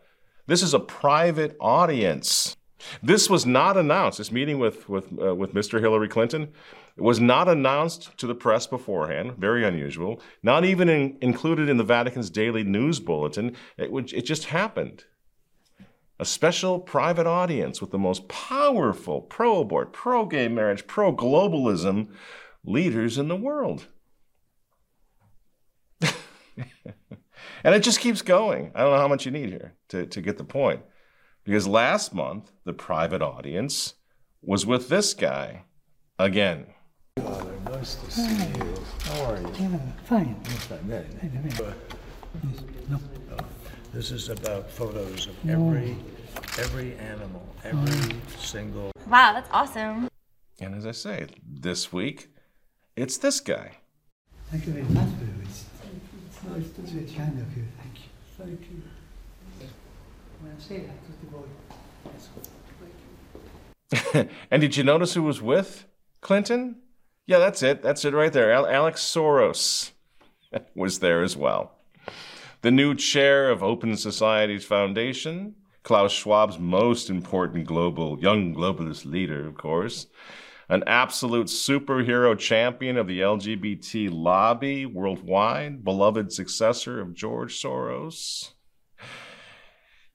This 0.47 0.63
is 0.63 0.73
a 0.73 0.79
private 0.79 1.58
audience. 1.60 2.56
This 3.01 3.29
was 3.29 3.45
not 3.45 3.75
announced. 3.75 4.19
This 4.19 4.32
meeting 4.32 4.58
with, 4.58 4.88
with, 4.88 5.12
uh, 5.21 5.36
with 5.36 5.53
Mr. 5.53 5.82
Hillary 5.82 6.08
Clinton 6.08 6.53
was 6.95 7.19
not 7.19 7.49
announced 7.49 8.17
to 8.19 8.25
the 8.25 8.36
press 8.36 8.65
beforehand, 8.65 9.36
very 9.38 9.65
unusual, 9.65 10.21
not 10.43 10.63
even 10.63 10.88
in, 10.88 11.17
included 11.19 11.67
in 11.67 11.75
the 11.75 11.84
Vatican's 11.84 12.29
daily 12.29 12.63
news 12.63 13.01
bulletin. 13.01 13.58
It, 13.77 13.91
would, 13.91 14.13
it 14.13 14.21
just 14.21 14.45
happened 14.45 15.03
a 16.24 16.26
special 16.26 16.80
private 16.80 17.28
audience 17.28 17.82
with 17.82 17.92
the 17.92 18.00
most 18.00 18.30
powerful 18.30 19.20
pro 19.20 19.60
abort, 19.60 19.92
pro 19.92 20.26
gay 20.26 20.48
marriage, 20.48 20.88
pro 20.88 21.14
globalism 21.14 22.08
leaders 22.64 23.18
in 23.18 23.28
the 23.28 23.36
world. 23.36 23.88
and 26.02 26.16
it 27.76 27.84
just 27.84 28.00
keeps 28.00 28.22
going. 28.22 28.72
I 28.74 28.84
don't 28.84 28.92
know 28.92 29.00
how 29.00 29.10
much 29.10 29.26
you 29.26 29.34
need 29.34 29.50
here 29.50 29.74
to, 29.90 30.06
to 30.06 30.22
get 30.22 30.38
the 30.38 30.46
point. 30.46 30.80
Because 31.44 31.68
last 31.68 32.14
month, 32.14 32.54
the 32.64 32.72
private 32.72 33.22
audience 33.22 33.96
was 34.42 34.66
with 34.66 34.88
this 34.88 35.14
guy 35.14 35.66
again. 36.18 36.68
nice 37.18 37.96
to 37.96 38.12
see 38.12 38.46
you. 38.46 38.82
How 39.02 39.26
are 39.26 39.42
you? 39.42 39.52
Yeah, 39.60 39.78
fine. 40.06 40.42
No. 42.90 42.98
This 43.94 44.10
is 44.10 44.30
about 44.30 44.72
photos 44.72 45.28
of 45.28 45.36
every 45.48 45.96
every 46.60 46.96
animal, 46.98 47.43
every 47.63 48.15
single. 48.38 48.91
Wow, 49.08 49.34
that's 49.34 49.50
awesome. 49.52 50.08
And 50.60 50.76
as 50.76 50.86
I 50.86 50.91
say, 50.91 51.26
this 51.46 51.91
week, 51.91 52.30
it's 52.96 53.17
this 53.17 53.39
guy. 53.39 53.78
Thank 54.52 54.67
you 54.67 54.74
very 54.74 54.86
much, 54.86 55.08
It's, 55.43 55.65
it's 56.30 56.43
nice 56.43 56.69
to 56.72 56.82
meet 56.82 57.10
you. 57.10 57.17
kind 57.17 57.39
of 57.41 57.58
you. 57.58 57.63
Thank 57.82 57.89
you. 57.96 58.02
Thank 58.38 58.69
you. 58.69 58.82
Buonasera 60.43 60.89
a 60.89 60.93
tutti 61.06 61.28
voi. 61.32 61.46
and 64.52 64.62
did 64.62 64.76
you 64.78 64.84
notice 64.84 65.13
who 65.13 65.24
was 65.24 65.41
with 65.41 65.86
Clinton? 66.22 66.76
Yeah, 67.26 67.39
that's 67.39 67.63
it. 67.63 67.82
That's 67.82 68.04
it 68.06 68.13
right 68.13 68.32
there. 68.34 68.52
Alex 68.52 69.02
Soros 69.02 69.91
was 70.76 71.00
there 71.00 71.24
as 71.24 71.36
well. 71.38 71.72
The 72.62 72.72
new 72.72 72.93
chair 72.96 73.50
of 73.50 73.63
Open 73.63 73.96
Societies 73.98 74.65
Foundation, 74.65 75.56
Klaus 75.84 76.13
Schwab's 76.13 76.58
most 76.58 77.10
important 77.10 77.67
global, 77.67 78.19
young 78.19 78.56
globalist 78.56 79.06
leader, 79.06 79.46
of 79.46 79.56
course, 79.56 80.08
an 80.69 80.84
absolute 80.88 81.48
superhero 81.48 82.38
champion 82.38 82.98
of 82.98 83.06
the 83.08 83.19
LGBT 83.19 84.10
lobby 84.12 84.86
worldwide, 84.86 85.84
beloved 85.84 86.32
successor 86.32 87.02
of 87.02 87.13
George 87.13 87.62
Soros. 87.62 88.54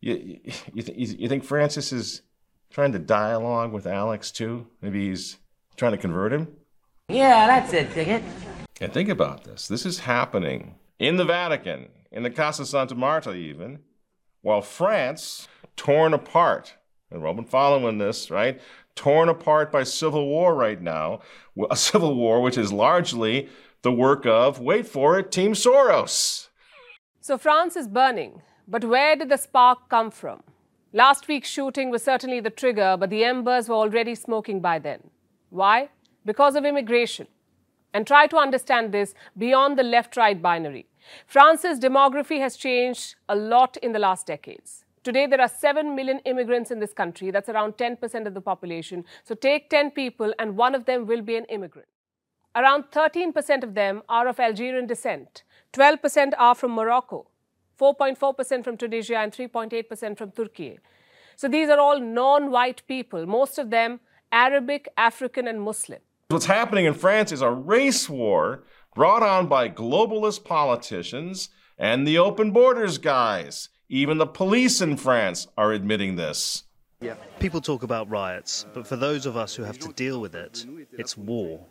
You, 0.01 0.41
you, 0.73 0.83
th- 0.83 1.19
you 1.19 1.29
think 1.29 1.45
Francis 1.45 1.93
is 1.93 2.23
trying 2.71 2.93
to 2.93 2.99
dialogue 2.99 3.73
with 3.73 3.87
Alex 3.87 4.31
too? 4.31 4.67
Maybe 4.81 5.09
he's 5.09 5.37
trying 5.77 5.93
to 5.93 5.99
convert 5.99 6.33
him? 6.33 6.49
Yeah, 7.09 7.47
that's 7.47 7.73
it, 7.73 7.93
Ticket. 7.93 8.23
And 8.81 8.93
think 8.93 9.09
about 9.09 9.45
this. 9.45 9.69
This 9.69 9.85
is 9.85 10.01
happening 10.01 10.77
in 10.99 11.17
the 11.17 11.25
Vatican, 11.25 11.89
in 12.11 12.23
the 12.23 12.31
Casa 12.31 12.65
Santa 12.65 12.95
Marta, 12.95 13.35
even, 13.35 13.81
while 14.41 14.63
France, 14.63 15.49
torn 15.79 16.13
apart, 16.13 16.75
and 17.11 17.23
been 17.23 17.45
following 17.45 17.97
this, 17.97 18.31
right? 18.31 18.61
Torn 18.95 19.31
apart 19.31 19.73
by 19.73 19.85
civil 19.85 20.27
war 20.27 20.55
right 20.55 20.83
now, 20.83 21.21
a 21.71 21.77
civil 21.77 22.15
war 22.15 22.43
which 22.43 22.59
is 22.59 22.73
largely 22.73 23.49
the 23.83 23.93
work 23.93 24.27
of, 24.27 24.61
wait 24.61 24.87
for 24.87 25.19
it, 25.19 25.33
Team 25.33 25.53
Soros. 25.53 26.49
So 27.21 27.39
France 27.39 27.77
is 27.77 27.89
burning, 27.89 28.43
but 28.67 28.85
where 28.85 29.17
did 29.17 29.29
the 29.29 29.39
spark 29.39 29.89
come 29.89 30.11
from? 30.11 30.43
Last 30.93 31.29
week's 31.29 31.49
shooting 31.49 31.91
was 31.91 32.03
certainly 32.03 32.41
the 32.41 32.51
trigger, 32.51 32.97
but 32.99 33.11
the 33.11 33.25
embers 33.25 33.69
were 33.69 33.77
already 33.77 34.15
smoking 34.15 34.61
by 34.61 34.79
then. 34.79 35.11
Why? 35.51 35.91
Because 36.25 36.57
of 36.57 36.65
immigration. 36.65 37.29
And 37.95 38.07
try 38.07 38.27
to 38.27 38.37
understand 38.37 38.93
this 38.93 39.15
beyond 39.37 39.79
the 39.79 39.83
left 39.83 40.17
right 40.17 40.41
binary. 40.41 40.87
France's 41.27 41.79
demography 41.79 42.41
has 42.41 42.57
changed 42.57 43.15
a 43.29 43.37
lot 43.37 43.77
in 43.79 43.93
the 43.93 43.99
last 43.99 44.27
decades. 44.27 44.85
Today, 45.09 45.27
there 45.27 45.41
are 45.41 45.49
7 45.49 45.95
million 45.95 46.19
immigrants 46.27 46.71
in 46.71 46.81
this 46.81 46.93
country. 46.93 47.31
That's 47.31 47.49
around 47.49 47.79
10% 47.79 48.27
of 48.27 48.35
the 48.35 48.43
population. 48.43 49.07
So 49.25 49.35
take 49.35 49.71
10 49.71 49.93
people, 49.93 50.35
and 50.39 50.55
one 50.55 50.75
of 50.75 50.85
them 50.85 51.07
will 51.07 51.23
be 51.23 51.37
an 51.37 51.47
immigrant. 51.47 51.89
Around 52.55 52.91
13% 52.93 53.63
of 53.63 53.73
them 53.73 54.03
are 54.11 54.29
of 54.29 54.39
Algerian 54.39 54.87
descent, 54.87 55.45
12% 55.73 56.33
are 56.37 56.55
from 56.55 56.73
Morocco, 56.73 57.27
4.4% 57.81 58.63
from 58.63 58.77
Tunisia, 58.77 59.17
and 59.17 59.33
3.8% 59.33 60.19
from 60.19 60.31
Turkey. 60.31 60.79
So 61.37 61.49
these 61.49 61.71
are 61.71 61.79
all 61.79 62.01
non 62.01 62.51
white 62.51 62.83
people, 62.87 63.25
most 63.25 63.59
of 63.59 63.71
them 63.71 64.01
Arabic, 64.31 64.89
African, 64.99 65.49
and 65.49 65.63
Muslim. 65.63 66.01
What's 66.29 66.45
happening 66.45 66.85
in 66.85 66.93
France 66.93 67.33
is 67.33 67.41
a 67.41 67.51
race 67.51 68.11
war 68.11 68.65
brought 68.95 69.23
on 69.23 69.47
by 69.47 69.71
globalist 69.71 70.45
politicians 70.45 71.49
and 71.79 72.07
the 72.07 72.19
open 72.19 72.51
borders 72.51 72.99
guys. 72.99 73.71
Even 73.89 74.19
the 74.19 74.27
police 74.27 74.81
in 74.83 74.97
France 74.97 75.47
are 75.57 75.73
admitting 75.73 76.17
this. 76.17 76.65
Yeah. 77.01 77.15
People 77.39 77.61
talk 77.61 77.83
about 77.83 78.11
riots, 78.11 78.67
but 78.75 78.87
for 78.87 78.97
those 78.97 79.25
of 79.25 79.37
us 79.37 79.55
who 79.55 79.63
have 79.63 79.79
to 79.79 79.93
deal 79.93 80.21
with 80.21 80.35
it, 80.35 80.67
it's 80.93 81.17
war. 81.17 81.65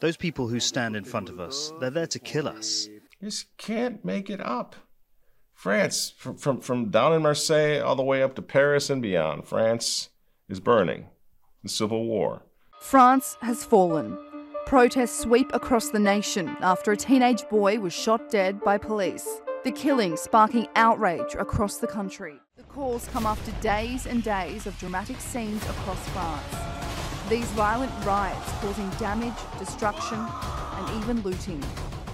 Those 0.00 0.16
people 0.16 0.46
who 0.46 0.60
stand 0.60 0.94
in 0.94 1.04
front 1.04 1.28
of 1.28 1.40
us, 1.40 1.72
they're 1.80 1.90
there 1.90 2.06
to 2.06 2.18
kill 2.18 2.46
us. 2.46 2.86
You 2.86 3.28
just 3.28 3.56
can't 3.56 4.04
make 4.04 4.30
it 4.30 4.40
up. 4.40 4.76
France, 5.54 6.12
from, 6.16 6.36
from, 6.36 6.60
from 6.60 6.90
down 6.90 7.14
in 7.14 7.22
Marseille 7.22 7.80
all 7.80 7.96
the 7.96 8.02
way 8.02 8.22
up 8.22 8.34
to 8.36 8.42
Paris 8.42 8.90
and 8.90 9.00
beyond, 9.00 9.48
France 9.48 10.10
is 10.48 10.60
burning. 10.60 11.06
The 11.62 11.70
Civil 11.70 12.04
War. 12.04 12.42
France 12.78 13.38
has 13.40 13.64
fallen. 13.64 14.18
Protests 14.66 15.18
sweep 15.18 15.50
across 15.54 15.88
the 15.88 15.98
nation 15.98 16.54
after 16.60 16.92
a 16.92 16.96
teenage 16.96 17.48
boy 17.48 17.80
was 17.80 17.92
shot 17.92 18.30
dead 18.30 18.60
by 18.62 18.76
police. 18.78 19.40
The 19.66 19.72
killing 19.72 20.16
sparking 20.16 20.68
outrage 20.76 21.34
across 21.36 21.78
the 21.78 21.88
country. 21.88 22.38
The 22.56 22.62
calls 22.62 23.08
come 23.08 23.26
after 23.26 23.50
days 23.60 24.06
and 24.06 24.22
days 24.22 24.64
of 24.64 24.78
dramatic 24.78 25.20
scenes 25.20 25.60
across 25.64 26.08
France. 26.10 26.54
These 27.28 27.46
violent 27.46 27.90
riots 28.04 28.48
causing 28.60 28.88
damage, 28.90 29.34
destruction, 29.58 30.20
and 30.20 31.02
even 31.02 31.20
looting. 31.22 31.60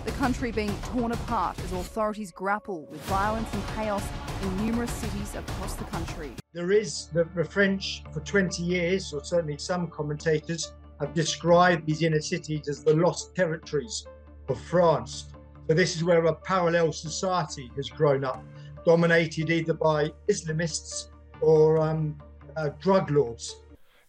The 0.06 0.12
country 0.12 0.50
being 0.50 0.74
torn 0.94 1.12
apart 1.12 1.58
as 1.58 1.72
authorities 1.72 2.32
grapple 2.32 2.86
with 2.86 3.02
violence 3.02 3.52
and 3.52 3.62
chaos 3.76 4.02
in 4.42 4.64
numerous 4.64 4.90
cities 4.90 5.34
across 5.34 5.74
the 5.74 5.84
country. 5.84 6.32
There 6.54 6.72
is 6.72 7.08
the, 7.08 7.28
the 7.36 7.44
French 7.44 8.02
for 8.14 8.20
20 8.20 8.62
years, 8.62 9.12
or 9.12 9.22
certainly 9.22 9.58
some 9.58 9.88
commentators 9.88 10.72
have 11.00 11.12
described 11.12 11.86
these 11.86 12.00
inner 12.00 12.22
cities 12.22 12.66
as 12.70 12.82
the 12.82 12.94
lost 12.94 13.34
territories 13.34 14.06
of 14.48 14.58
France. 14.58 15.31
So 15.72 15.76
this 15.76 15.96
is 15.96 16.04
where 16.04 16.22
a 16.26 16.34
parallel 16.34 16.92
society 16.92 17.70
has 17.76 17.88
grown 17.88 18.24
up, 18.24 18.44
dominated 18.84 19.48
either 19.48 19.72
by 19.72 20.12
Islamists 20.28 21.08
or 21.40 21.78
um, 21.78 22.18
uh, 22.58 22.68
drug 22.78 23.10
lords. 23.10 23.56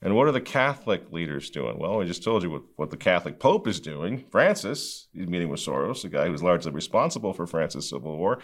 And 0.01 0.13
what 0.13 0.27
are 0.27 0.33
the 0.33 0.41
Catholic 0.41 1.09
leaders 1.13 1.49
doing? 1.49 1.79
Well, 1.79 2.01
I 2.01 2.03
just 2.03 2.21
told 2.21 2.43
you 2.43 2.49
what, 2.49 2.63
what 2.75 2.89
the 2.89 2.97
Catholic 2.97 3.39
Pope 3.39 3.69
is 3.69 3.79
doing. 3.79 4.25
Francis, 4.29 5.07
he's 5.13 5.29
meeting 5.29 5.47
with 5.47 5.61
Soros, 5.61 6.01
the 6.01 6.09
guy 6.09 6.27
who's 6.27 6.43
largely 6.43 6.73
responsible 6.73 7.31
for 7.31 7.47
France's 7.47 7.87
civil 7.87 8.17
war. 8.17 8.39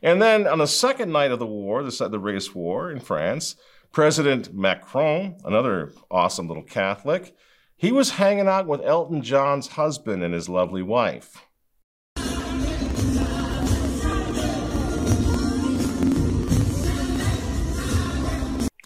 And 0.00 0.22
then 0.22 0.46
on 0.46 0.58
the 0.58 0.68
second 0.68 1.10
night 1.10 1.32
of 1.32 1.40
the 1.40 1.46
war, 1.46 1.82
the, 1.82 2.08
the 2.08 2.20
race 2.20 2.54
war 2.54 2.92
in 2.92 3.00
France, 3.00 3.56
President 3.90 4.54
Macron, 4.54 5.36
another 5.44 5.90
awesome 6.12 6.46
little 6.46 6.62
Catholic, 6.62 7.34
he 7.76 7.90
was 7.90 8.10
hanging 8.10 8.46
out 8.46 8.68
with 8.68 8.82
Elton 8.82 9.20
John's 9.20 9.66
husband 9.66 10.22
and 10.22 10.32
his 10.32 10.48
lovely 10.48 10.84
wife. 10.84 11.44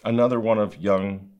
Another 0.07 0.39
one 0.39 0.57
of 0.57 0.77
young 0.77 1.31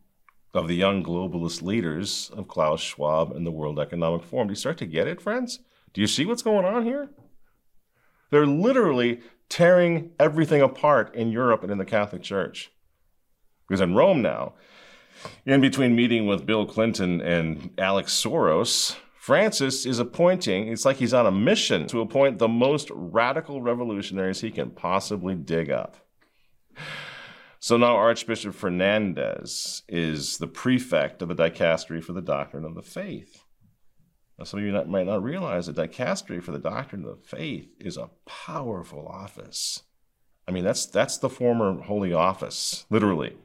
of 0.54 0.68
the 0.68 0.76
young 0.76 1.02
globalist 1.02 1.62
leaders 1.62 2.30
of 2.36 2.50
Klaus 2.50 2.82
Schwab 2.82 3.32
and 3.32 3.46
the 3.46 3.52
World 3.52 3.80
Economic 3.80 4.26
Forum. 4.26 4.50
Do 4.50 4.52
you 4.52 4.58
start 4.58 4.78
to 4.80 4.86
get 4.86 5.08
it, 5.08 5.22
friends? 5.22 5.60
Do 5.94 6.02
you 6.02 6.08
see 6.08 6.26
what's 6.26 6.42
going 6.42 6.66
on 6.66 6.84
here? 6.84 7.10
They're 8.30 8.46
literally 8.46 9.22
tearing 9.48 10.12
everything 10.20 10.62
apart 10.62 11.16
in 11.16 11.32
Europe 11.32 11.64
and 11.64 11.72
in 11.72 11.78
the 11.78 11.86
Catholic 11.86 12.24
Church. 12.24 12.70
Because 13.70 13.80
in 13.80 13.96
Rome 13.96 14.22
now, 14.22 14.56
in 15.46 15.62
between 15.62 15.96
meeting 15.96 16.28
with 16.28 16.46
Bill 16.46 16.66
Clinton 16.66 17.22
and 17.22 17.70
Alex 17.78 18.22
Soros, 18.22 18.98
Francis 19.18 19.86
is 19.86 19.98
appointing, 19.98 20.68
it's 20.68 20.84
like 20.84 20.98
he's 20.98 21.14
on 21.14 21.26
a 21.26 21.32
mission 21.32 21.88
to 21.88 22.02
appoint 22.02 22.38
the 22.38 22.50
most 22.50 22.92
radical 22.94 23.62
revolutionaries 23.62 24.42
he 24.42 24.52
can 24.52 24.72
possibly 24.72 25.36
dig 25.36 25.72
up. 25.72 25.96
So 27.60 27.78
now 27.78 27.96
Archbishop 27.96 28.54
Fernandez 28.54 29.84
is 29.88 30.38
the 30.38 30.48
prefect 30.48 31.22
of 31.22 31.30
the 31.30 31.36
dicastery 31.36 32.04
for 32.04 32.14
the 32.14 32.22
doctrine 32.22 32.66
of 32.66 32.76
the 32.76 32.84
faith. 32.84 33.44
Now, 34.38 34.46
some 34.46 34.60
of 34.60 34.66
you 34.66 34.72
not, 34.72 34.88
might 34.88 35.08
not 35.08 35.24
realize 35.24 35.66
that 35.66 35.76
dicastery 35.76 36.44
for 36.44 36.52
the 36.52 36.60
doctrine 36.60 37.04
of 37.06 37.22
the 37.22 37.28
faith 37.28 37.70
is 37.80 37.98
a 37.98 38.12
powerful 38.26 39.08
office. 39.08 39.82
I 40.48 40.52
mean, 40.52 40.64
that's 40.64 40.86
that's 40.86 41.18
the 41.18 41.30
former 41.30 41.82
holy 41.82 42.14
office, 42.14 42.86
literally, 42.90 43.36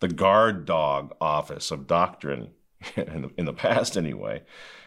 the 0.00 0.08
guard 0.08 0.66
dog 0.66 1.14
office 1.20 1.70
of 1.70 1.86
doctrine 1.86 2.50
in 2.96 3.22
the, 3.22 3.30
in 3.38 3.44
the 3.44 3.52
past, 3.52 3.96
anyway, 3.96 4.42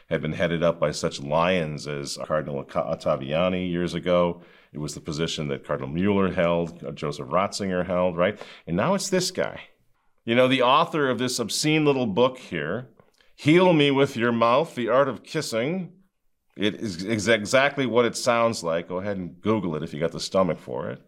had 0.09 0.21
been 0.21 0.33
headed 0.33 0.61
up 0.61 0.79
by 0.79 0.91
such 0.91 1.21
lions 1.21 1.87
as 1.87 2.17
Cardinal 2.25 2.63
Ottaviani 2.65 3.71
years 3.71 3.93
ago 3.93 4.41
it 4.73 4.79
was 4.79 4.95
the 4.95 5.01
position 5.01 5.47
that 5.49 5.65
Cardinal 5.65 5.89
Mueller 5.89 6.33
held, 6.33 6.83
uh, 6.83 6.91
Joseph 6.91 7.27
Ratzinger 7.27 7.85
held, 7.85 8.17
right? 8.17 8.39
And 8.65 8.75
now 8.75 8.95
it's 8.95 9.09
this 9.09 9.29
guy. 9.31 9.61
You 10.25 10.35
know, 10.35 10.47
the 10.47 10.61
author 10.61 11.09
of 11.09 11.19
this 11.19 11.39
obscene 11.39 11.85
little 11.85 12.07
book 12.07 12.37
here, 12.37 12.89
Heal 13.35 13.73
Me 13.73 13.91
with 13.91 14.15
Your 14.15 14.31
Mouth, 14.31 14.73
The 14.73 14.89
Art 14.89 15.07
of 15.07 15.23
Kissing. 15.23 15.91
It 16.55 16.75
is 16.75 17.03
exactly 17.27 17.85
what 17.85 18.05
it 18.05 18.15
sounds 18.15 18.63
like. 18.63 18.87
Go 18.87 18.97
ahead 18.97 19.17
and 19.17 19.39
Google 19.41 19.75
it 19.75 19.83
if 19.83 19.93
you 19.93 19.99
got 19.99 20.11
the 20.11 20.19
stomach 20.19 20.59
for 20.59 20.89
it. 20.89 21.01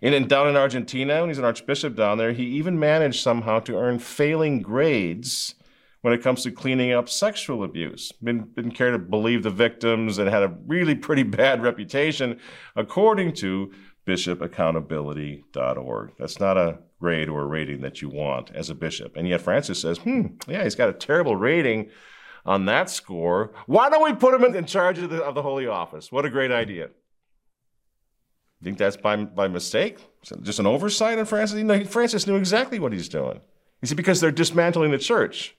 And 0.00 0.14
in, 0.14 0.28
down 0.28 0.48
in 0.48 0.56
Argentina, 0.56 1.20
when 1.20 1.30
he's 1.30 1.38
an 1.38 1.44
archbishop 1.44 1.96
down 1.96 2.18
there, 2.18 2.32
he 2.32 2.44
even 2.44 2.78
managed 2.78 3.22
somehow 3.22 3.60
to 3.60 3.76
earn 3.76 3.98
failing 3.98 4.60
grades 4.62 5.54
when 6.02 6.14
it 6.14 6.22
comes 6.22 6.44
to 6.44 6.52
cleaning 6.52 6.92
up 6.92 7.08
sexual 7.08 7.64
abuse. 7.64 8.12
Didn't, 8.22 8.74
care 8.74 8.92
to 8.92 8.98
believe 8.98 9.42
the 9.42 9.50
victims 9.50 10.18
and 10.18 10.28
had 10.28 10.42
a 10.42 10.54
really 10.66 10.94
pretty 10.94 11.22
bad 11.24 11.62
reputation, 11.62 12.38
according 12.76 13.32
to 13.34 13.72
bishopaccountability.org. 14.06 16.12
That's 16.18 16.40
not 16.40 16.56
a 16.56 16.78
grade 17.00 17.28
or 17.28 17.42
a 17.42 17.46
rating 17.46 17.82
that 17.82 18.02
you 18.02 18.08
want 18.08 18.50
as 18.54 18.70
a 18.70 18.74
bishop. 18.74 19.16
And 19.16 19.28
yet 19.28 19.40
Francis 19.40 19.80
says, 19.80 19.98
hmm, 19.98 20.26
yeah, 20.48 20.64
he's 20.64 20.74
got 20.74 20.88
a 20.88 20.94
terrible 20.94 21.36
rating 21.36 21.90
on 22.46 22.64
that 22.66 22.90
score. 22.90 23.52
Why 23.66 23.90
don't 23.90 24.04
we 24.04 24.14
put 24.14 24.34
him 24.34 24.44
in 24.54 24.64
charge 24.64 24.98
of 24.98 25.10
the, 25.10 25.22
of 25.22 25.34
the 25.34 25.42
Holy 25.42 25.66
Office? 25.66 26.10
What 26.10 26.24
a 26.24 26.30
great 26.30 26.50
idea. 26.50 26.88
You 28.60 28.64
think 28.64 28.78
that's 28.78 28.96
by, 28.96 29.16
by 29.16 29.46
mistake? 29.46 29.98
Just 30.42 30.58
an 30.58 30.66
oversight 30.66 31.18
on 31.18 31.26
Francis? 31.26 31.88
Francis 31.88 32.26
knew 32.26 32.36
exactly 32.36 32.80
what 32.80 32.92
he's 32.92 33.08
doing. 33.08 33.40
You 33.82 33.88
see, 33.88 33.94
because 33.94 34.20
they're 34.20 34.32
dismantling 34.32 34.90
the 34.90 34.98
church. 34.98 35.56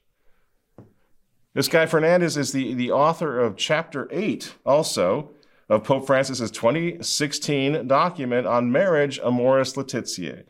This 1.60 1.67
guy 1.67 1.88
Fernandez 1.88 2.38
is 2.38 2.54
the, 2.54 2.74
the 2.74 2.91
author 2.91 3.38
of 3.38 3.58
chapter 3.58 4.08
8 4.13 4.56
also 4.65 5.32
of 5.67 5.84
Pope 5.84 6.08
Francis's 6.08 6.52
2016 6.52 7.86
document 7.86 8.48
on 8.48 8.72
marriage 8.72 9.19
Amoris 9.19 9.76
Laetitia, 9.76 10.45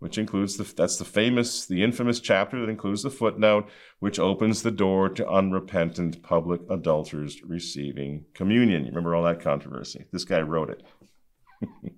which 0.00 0.18
includes 0.18 0.56
the 0.56 0.64
that's 0.64 0.96
the 0.96 1.04
famous 1.04 1.64
the 1.64 1.84
infamous 1.84 2.18
chapter 2.18 2.58
that 2.58 2.68
includes 2.68 3.04
the 3.04 3.10
footnote 3.10 3.68
which 4.00 4.18
opens 4.18 4.64
the 4.64 4.72
door 4.72 5.08
to 5.08 5.30
unrepentant 5.30 6.24
public 6.24 6.60
adulterers 6.68 7.40
receiving 7.44 8.24
communion. 8.34 8.82
You 8.82 8.88
remember 8.88 9.14
all 9.14 9.22
that 9.22 9.40
controversy? 9.40 10.06
This 10.10 10.24
guy 10.24 10.40
wrote 10.40 10.70
it. 10.70 10.82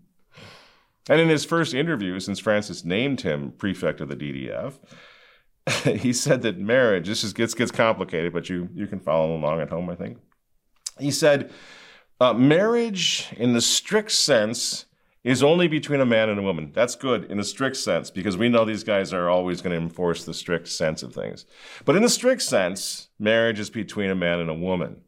and 1.08 1.18
in 1.18 1.30
his 1.30 1.46
first 1.46 1.72
interview 1.72 2.20
since 2.20 2.38
Francis 2.38 2.84
named 2.84 3.22
him 3.22 3.52
prefect 3.52 4.02
of 4.02 4.10
the 4.10 4.16
DDF, 4.16 4.74
he 5.84 6.12
said 6.12 6.42
that 6.42 6.58
marriage, 6.58 7.08
this 7.08 7.24
is, 7.24 7.32
gets, 7.32 7.54
gets 7.54 7.70
complicated, 7.70 8.32
but 8.32 8.48
you, 8.48 8.68
you 8.74 8.86
can 8.86 9.00
follow 9.00 9.34
along 9.36 9.60
at 9.60 9.70
home, 9.70 9.90
I 9.90 9.94
think. 9.94 10.18
He 10.98 11.10
said, 11.10 11.50
uh, 12.20 12.34
marriage 12.34 13.28
in 13.36 13.52
the 13.52 13.60
strict 13.60 14.12
sense 14.12 14.86
is 15.22 15.42
only 15.42 15.68
between 15.68 16.00
a 16.00 16.06
man 16.06 16.28
and 16.28 16.38
a 16.38 16.42
woman. 16.42 16.72
That's 16.74 16.94
good 16.94 17.24
in 17.24 17.38
a 17.38 17.44
strict 17.44 17.76
sense 17.76 18.10
because 18.10 18.36
we 18.36 18.48
know 18.48 18.64
these 18.64 18.84
guys 18.84 19.12
are 19.12 19.28
always 19.28 19.60
going 19.60 19.76
to 19.76 19.82
enforce 19.82 20.24
the 20.24 20.32
strict 20.32 20.68
sense 20.68 21.02
of 21.02 21.14
things. 21.14 21.44
But 21.84 21.96
in 21.96 22.02
the 22.02 22.08
strict 22.08 22.42
sense, 22.42 23.08
marriage 23.18 23.60
is 23.60 23.70
between 23.70 24.10
a 24.10 24.14
man 24.14 24.40
and 24.40 24.48
a 24.48 24.54
woman. 24.54 25.02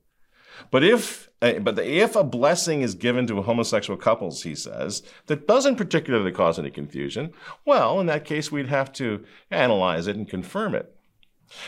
But 0.71 0.85
if 0.85 1.29
but 1.41 1.79
if 1.81 2.15
a 2.15 2.23
blessing 2.23 2.83
is 2.83 2.95
given 2.95 3.27
to 3.27 3.43
homosexual 3.43 3.99
couples, 3.99 4.45
he 4.45 4.55
says, 4.55 5.03
that 5.27 5.49
doesn't 5.49 5.75
particularly 5.75 6.31
cause 6.31 6.57
any 6.57 6.71
confusion, 6.71 7.33
well, 7.65 7.99
in 7.99 8.07
that 8.07 8.25
case, 8.25 8.53
we'd 8.53 8.69
have 8.69 8.93
to 8.93 9.25
analyze 9.51 10.07
it 10.07 10.15
and 10.15 10.29
confirm 10.29 10.77
it. 10.77 10.95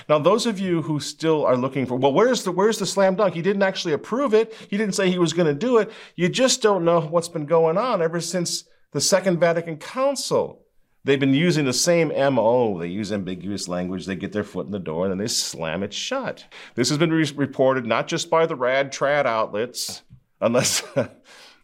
Now, 0.08 0.18
those 0.18 0.46
of 0.46 0.58
you 0.58 0.82
who 0.82 1.00
still 1.00 1.44
are 1.44 1.56
looking 1.56 1.86
for, 1.86 1.96
well, 1.96 2.12
where's 2.12 2.44
the 2.44 2.52
where's 2.52 2.78
the 2.78 2.86
slam 2.86 3.16
dunk? 3.16 3.34
He 3.34 3.42
didn't 3.42 3.62
actually 3.62 3.94
approve 3.94 4.32
it. 4.32 4.54
He 4.70 4.76
didn't 4.76 4.94
say 4.94 5.10
he 5.10 5.18
was 5.18 5.32
going 5.32 5.46
to 5.48 5.54
do 5.54 5.78
it. 5.78 5.90
You 6.14 6.28
just 6.28 6.62
don't 6.62 6.84
know 6.84 7.00
what's 7.00 7.28
been 7.28 7.46
going 7.46 7.76
on 7.76 8.00
ever 8.00 8.20
since 8.20 8.64
the 8.92 9.00
Second 9.00 9.40
Vatican 9.40 9.76
Council. 9.76 10.63
They've 11.04 11.20
been 11.20 11.34
using 11.34 11.66
the 11.66 11.74
same 11.74 12.08
MO. 12.08 12.78
They 12.78 12.88
use 12.88 13.12
ambiguous 13.12 13.68
language. 13.68 14.06
They 14.06 14.16
get 14.16 14.32
their 14.32 14.44
foot 14.44 14.66
in 14.66 14.72
the 14.72 14.78
door 14.78 15.04
and 15.04 15.12
then 15.12 15.18
they 15.18 15.28
slam 15.28 15.82
it 15.82 15.92
shut. 15.92 16.46
This 16.74 16.88
has 16.88 16.96
been 16.96 17.12
re- 17.12 17.30
reported 17.36 17.84
not 17.86 18.08
just 18.08 18.30
by 18.30 18.46
the 18.46 18.56
rad 18.56 18.92
trad 18.92 19.26
outlets, 19.26 20.02
unless. 20.40 20.82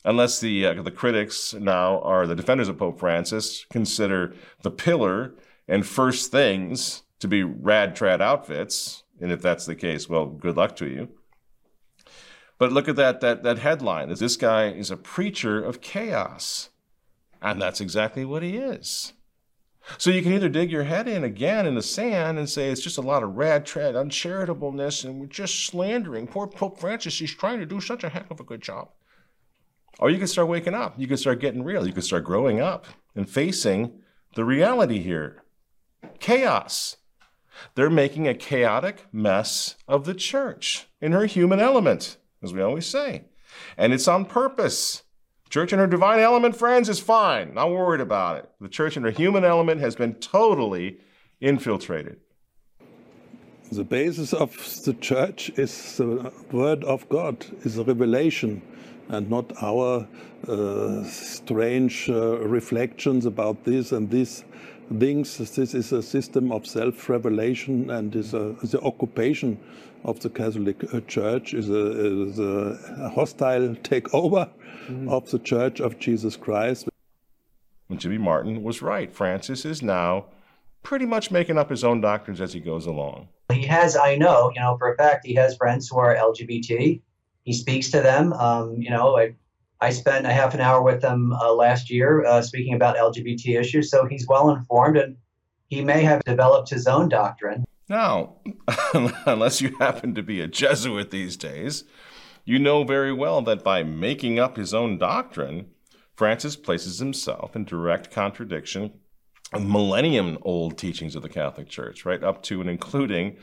unless 0.05 0.41
the 0.41 0.67
uh, 0.67 0.83
the 0.83 0.91
critics 0.91 1.55
now 1.55 2.01
are 2.01 2.27
the 2.27 2.35
defenders 2.35 2.69
of 2.69 2.79
Pope 2.79 2.99
Francis 2.99 3.67
consider 3.71 4.35
the 4.63 4.71
pillar 4.71 5.35
and 5.69 5.87
first 5.87 6.31
things 6.31 7.03
to 7.19 7.29
be 7.29 7.43
rad 7.43 7.95
trad 7.95 8.21
outfits, 8.21 9.05
and 9.21 9.31
if 9.31 9.43
that's 9.43 9.67
the 9.67 9.75
case, 9.75 10.09
well, 10.09 10.27
good 10.27 10.57
luck 10.57 10.75
to 10.77 10.87
you. 10.87 11.09
But 12.59 12.73
look 12.73 12.89
at 12.89 12.97
that 12.97 13.21
that 13.21 13.43
that 13.43 13.59
headline: 13.59 14.09
this 14.15 14.37
guy 14.37 14.69
is 14.69 14.91
a 14.91 14.97
preacher 14.97 15.63
of 15.63 15.81
chaos, 15.81 16.71
and 17.43 17.61
that's 17.61 17.81
exactly 17.81 18.25
what 18.25 18.43
he 18.43 18.57
is. 18.57 19.13
So 19.99 20.11
you 20.11 20.23
can 20.23 20.33
either 20.33 20.49
dig 20.49 20.71
your 20.71 20.85
head 20.85 21.09
in 21.09 21.25
again 21.25 21.67
in 21.67 21.75
the 21.75 21.83
sand 21.83 22.39
and 22.39 22.49
say 22.49 22.71
it's 22.71 22.83
just 22.83 22.99
a 22.99 23.03
lot 23.03 23.23
of 23.23 23.37
rad 23.37 23.67
trad 23.67 23.95
uncharitableness 23.95 25.05
and 25.05 25.21
we're 25.21 25.27
just 25.27 25.67
slandering 25.67 26.27
poor 26.27 26.47
Pope 26.47 26.79
Francis. 26.79 27.19
He's 27.19 27.35
trying 27.35 27.61
to 27.61 27.67
do 27.67 27.81
such 27.81 28.05
a 28.05 28.09
heck 28.09 28.31
of 28.31 28.41
a 28.41 28.45
good 28.45 28.61
job. 28.61 28.91
Or 29.99 30.11
you 30.11 30.19
can 30.19 30.27
start 30.27 30.49
waking 30.49 30.75
up. 30.75 30.99
You 30.99 31.07
can 31.07 31.17
start 31.17 31.41
getting 31.41 31.63
real. 31.63 31.87
You 31.87 31.93
can 31.93 32.03
start 32.03 32.25
growing 32.25 32.61
up 32.61 32.87
and 33.15 33.29
facing 33.29 34.01
the 34.35 34.45
reality 34.45 35.01
here. 35.01 35.43
Chaos. 36.21 36.97
They're 37.75 37.91
making 37.91 38.27
a 38.27 38.35
chaotic 38.35 39.07
mess 39.13 39.77
of 39.87 40.05
the 40.05 40.15
church 40.15 40.87
in 41.01 41.13
her 41.13 41.27
human 41.27 41.61
element, 41.61 42.17
as 42.43 42.55
we 42.55 42.63
always 42.63 42.87
say. 42.87 43.25
And 43.77 43.93
it's 43.93 44.09
on 44.09 44.25
purpose. 44.25 45.03
Church 45.51 45.73
and 45.73 45.81
her 45.81 45.89
divine 45.89 46.21
element, 46.21 46.57
friends, 46.57 46.89
is 46.89 47.01
fine. 47.01 47.55
Not 47.55 47.71
worried 47.71 48.01
about 48.01 48.37
it. 48.37 48.49
The 48.61 48.69
church 48.69 48.97
and 48.97 49.05
her 49.05 49.11
human 49.11 49.45
element 49.45 49.81
has 49.81 49.97
been 49.97 50.15
totally 50.15 50.99
infiltrated. 51.41 52.21
The 53.73 53.83
basis 53.83 54.33
of 54.33 54.57
the 54.85 54.95
church 54.95 55.51
is 55.57 55.97
the 55.97 56.33
word 56.53 56.85
of 56.85 57.09
God, 57.09 57.45
is 57.65 57.79
a 57.79 57.85
revelation, 57.85 58.63
and 59.09 59.29
not 59.29 59.53
our 59.61 60.07
uh, 60.47 61.03
strange 61.05 62.09
uh, 62.09 62.39
reflections 62.39 63.27
about 63.27 63.65
this 63.65 63.91
and 63.91 64.09
this 64.09 64.45
things. 64.99 65.39
This 65.39 65.75
is 65.75 65.93
a 65.93 66.03
system 66.03 66.53
of 66.53 66.67
self-revelation 66.67 67.91
and 67.91 68.15
is 68.15 68.35
a, 68.35 68.57
the 68.63 68.81
occupation 68.83 69.59
of 70.05 70.21
the 70.21 70.31
Catholic 70.31 70.83
uh, 70.93 71.01
Church 71.03 71.55
is 71.55 71.69
a, 71.69 72.29
is 72.29 72.39
a 72.39 73.11
hostile 73.15 73.75
takeover 73.77 74.51
mm. 74.89 75.11
of 75.11 75.31
the 75.31 75.39
Church 75.39 75.81
of 75.81 75.99
Jesus 75.99 76.37
Christ. 76.37 76.89
And 77.89 78.01
Jimmy 78.01 78.19
Martin 78.19 78.63
was 78.63 78.83
right. 78.83 79.13
Francis 79.13 79.65
is 79.65 79.83
now 79.83 80.27
pretty 80.83 81.07
much 81.07 81.31
making 81.31 81.59
up 81.59 81.71
his 81.71 81.85
own 81.85 82.01
doctrines 82.01 82.41
as 82.41 82.53
he 82.53 82.61
goes 82.61 82.87
along. 82.87 83.29
He 83.53 83.67
has, 83.67 83.97
I 83.97 84.17
know, 84.17 84.51
you 84.55 84.61
know, 84.61 84.77
for 84.79 84.93
a 84.93 84.97
fact, 84.97 85.27
he 85.27 85.35
has 85.35 85.57
friends 85.57 85.89
who 85.89 85.99
are 85.99 86.15
LGBT. 86.15 87.01
He 87.45 87.53
speaks 87.53 87.91
to 87.91 88.01
them. 88.01 88.33
Um, 88.33 88.77
you 88.77 88.91
know, 88.91 89.19
I, 89.19 89.35
I 89.81 89.91
spent 89.91 90.27
a 90.27 90.33
half 90.33 90.55
an 90.55 90.61
hour 90.61 90.83
with 90.83 91.03
him 91.03 91.33
uh, 91.33 91.53
last 91.53 91.91
year 91.91 92.25
uh, 92.25 92.43
speaking 92.43 92.75
about 92.75 92.97
LGBT 92.97 93.59
issues, 93.59 93.91
so 93.91 94.07
he's 94.07 94.27
well 94.27 94.51
informed 94.51 94.99
and 94.99 95.17
he 95.69 95.83
may 95.83 96.03
have 96.03 96.23
developed 96.25 96.69
his 96.69 96.87
own 96.87 97.09
doctrine. 97.09 97.65
Now, 97.89 98.37
unless 99.27 99.61
you 99.61 99.77
happen 99.79 100.15
to 100.15 100.23
be 100.23 100.41
a 100.41 100.47
Jesuit 100.47 101.11
these 101.11 101.37
days, 101.37 101.85
you 102.45 102.59
know 102.59 102.85
very 102.85 103.13
well 103.13 103.41
that 103.43 103.65
by 103.65 103.83
making 103.83 104.39
up 104.39 104.57
his 104.57 104.75
own 104.75 104.99
doctrine, 104.99 105.71
Francis 106.15 106.57
places 106.57 106.99
himself 106.99 107.57
in 107.57 107.65
direct 107.65 108.11
contradiction 108.11 108.93
of 109.53 109.65
millennium 109.65 110.39
old 110.43 110.77
teachings 110.79 111.17
of 111.17 111.23
the 111.23 111.29
Catholic 111.29 111.69
Church, 111.69 112.05
right 112.05 112.23
up 112.23 112.43
to 112.45 112.61
and 112.61 112.69
including 112.69 113.37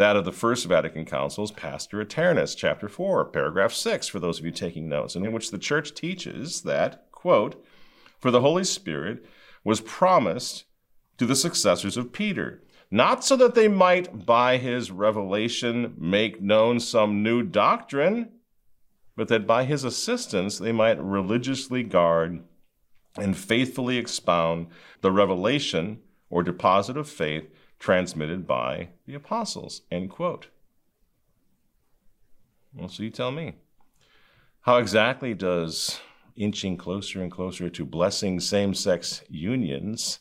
that 0.00 0.16
of 0.16 0.24
the 0.24 0.32
First 0.32 0.64
Vatican 0.64 1.04
Council's 1.04 1.52
Pastor 1.52 2.00
Aeternus, 2.00 2.54
chapter 2.54 2.88
4, 2.88 3.26
paragraph 3.26 3.70
6, 3.70 4.08
for 4.08 4.18
those 4.18 4.38
of 4.38 4.46
you 4.46 4.50
taking 4.50 4.88
notes, 4.88 5.14
in 5.14 5.30
which 5.30 5.50
the 5.50 5.58
Church 5.58 5.92
teaches 5.92 6.62
that, 6.62 7.04
quote, 7.12 7.62
for 8.18 8.30
the 8.30 8.40
Holy 8.40 8.64
Spirit 8.64 9.26
was 9.62 9.82
promised 9.82 10.64
to 11.18 11.26
the 11.26 11.36
successors 11.36 11.98
of 11.98 12.14
Peter, 12.14 12.62
not 12.90 13.22
so 13.22 13.36
that 13.36 13.54
they 13.54 13.68
might, 13.68 14.24
by 14.24 14.56
his 14.56 14.90
revelation, 14.90 15.94
make 15.98 16.40
known 16.40 16.80
some 16.80 17.22
new 17.22 17.42
doctrine, 17.42 18.30
but 19.16 19.28
that 19.28 19.46
by 19.46 19.64
his 19.64 19.84
assistance 19.84 20.56
they 20.56 20.72
might 20.72 20.98
religiously 20.98 21.82
guard 21.82 22.42
and 23.18 23.36
faithfully 23.36 23.98
expound 23.98 24.68
the 25.02 25.12
revelation 25.12 25.98
or 26.30 26.42
deposit 26.42 26.96
of 26.96 27.06
faith 27.06 27.50
transmitted 27.80 28.46
by 28.46 28.90
the 29.06 29.14
apostles. 29.14 29.82
End 29.90 30.10
quote. 30.10 30.46
Well, 32.72 32.88
so 32.88 33.02
you 33.02 33.10
tell 33.10 33.32
me. 33.32 33.56
How 34.60 34.76
exactly 34.76 35.34
does 35.34 35.98
inching 36.36 36.76
closer 36.76 37.20
and 37.20 37.32
closer 37.32 37.68
to 37.68 37.84
blessing 37.84 38.38
same 38.38 38.74
sex 38.74 39.22
unions, 39.28 40.20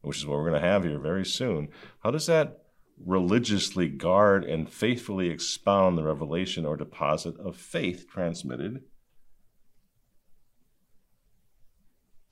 which 0.00 0.18
is 0.18 0.26
what 0.26 0.38
we're 0.38 0.50
going 0.50 0.60
to 0.60 0.68
have 0.68 0.82
here 0.82 0.98
very 0.98 1.24
soon, 1.24 1.68
how 2.02 2.10
does 2.10 2.26
that 2.26 2.64
religiously 3.04 3.88
guard 3.88 4.44
and 4.44 4.70
faithfully 4.70 5.28
expound 5.28 5.98
the 5.98 6.04
revelation 6.04 6.64
or 6.64 6.76
deposit 6.76 7.38
of 7.38 7.56
faith 7.56 8.06
transmitted 8.08 8.82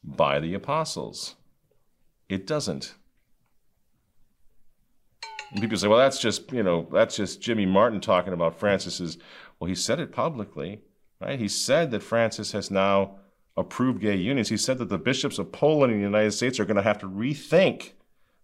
by 0.04 0.40
the 0.40 0.54
apostles. 0.54 1.36
It 2.28 2.46
doesn't. 2.46 2.94
And 5.52 5.60
people 5.60 5.76
say, 5.76 5.88
well, 5.88 5.98
that's 5.98 6.18
just, 6.18 6.50
you 6.50 6.62
know, 6.62 6.88
that's 6.90 7.16
just 7.16 7.40
Jimmy 7.40 7.66
Martin 7.66 8.00
talking 8.00 8.32
about 8.32 8.58
Francis's. 8.58 9.18
Well, 9.60 9.68
he 9.68 9.74
said 9.74 10.00
it 10.00 10.10
publicly, 10.10 10.80
right? 11.20 11.38
He 11.38 11.48
said 11.48 11.90
that 11.90 12.02
Francis 12.02 12.52
has 12.52 12.70
now 12.70 13.16
approved 13.56 14.00
gay 14.00 14.16
unions. 14.16 14.48
He 14.48 14.56
said 14.56 14.78
that 14.78 14.88
the 14.88 14.98
bishops 14.98 15.38
of 15.38 15.52
Poland 15.52 15.92
and 15.92 16.00
the 16.00 16.06
United 16.06 16.32
States 16.32 16.58
are 16.58 16.64
going 16.64 16.76
to 16.76 16.82
have 16.82 16.98
to 16.98 17.06
rethink 17.06 17.92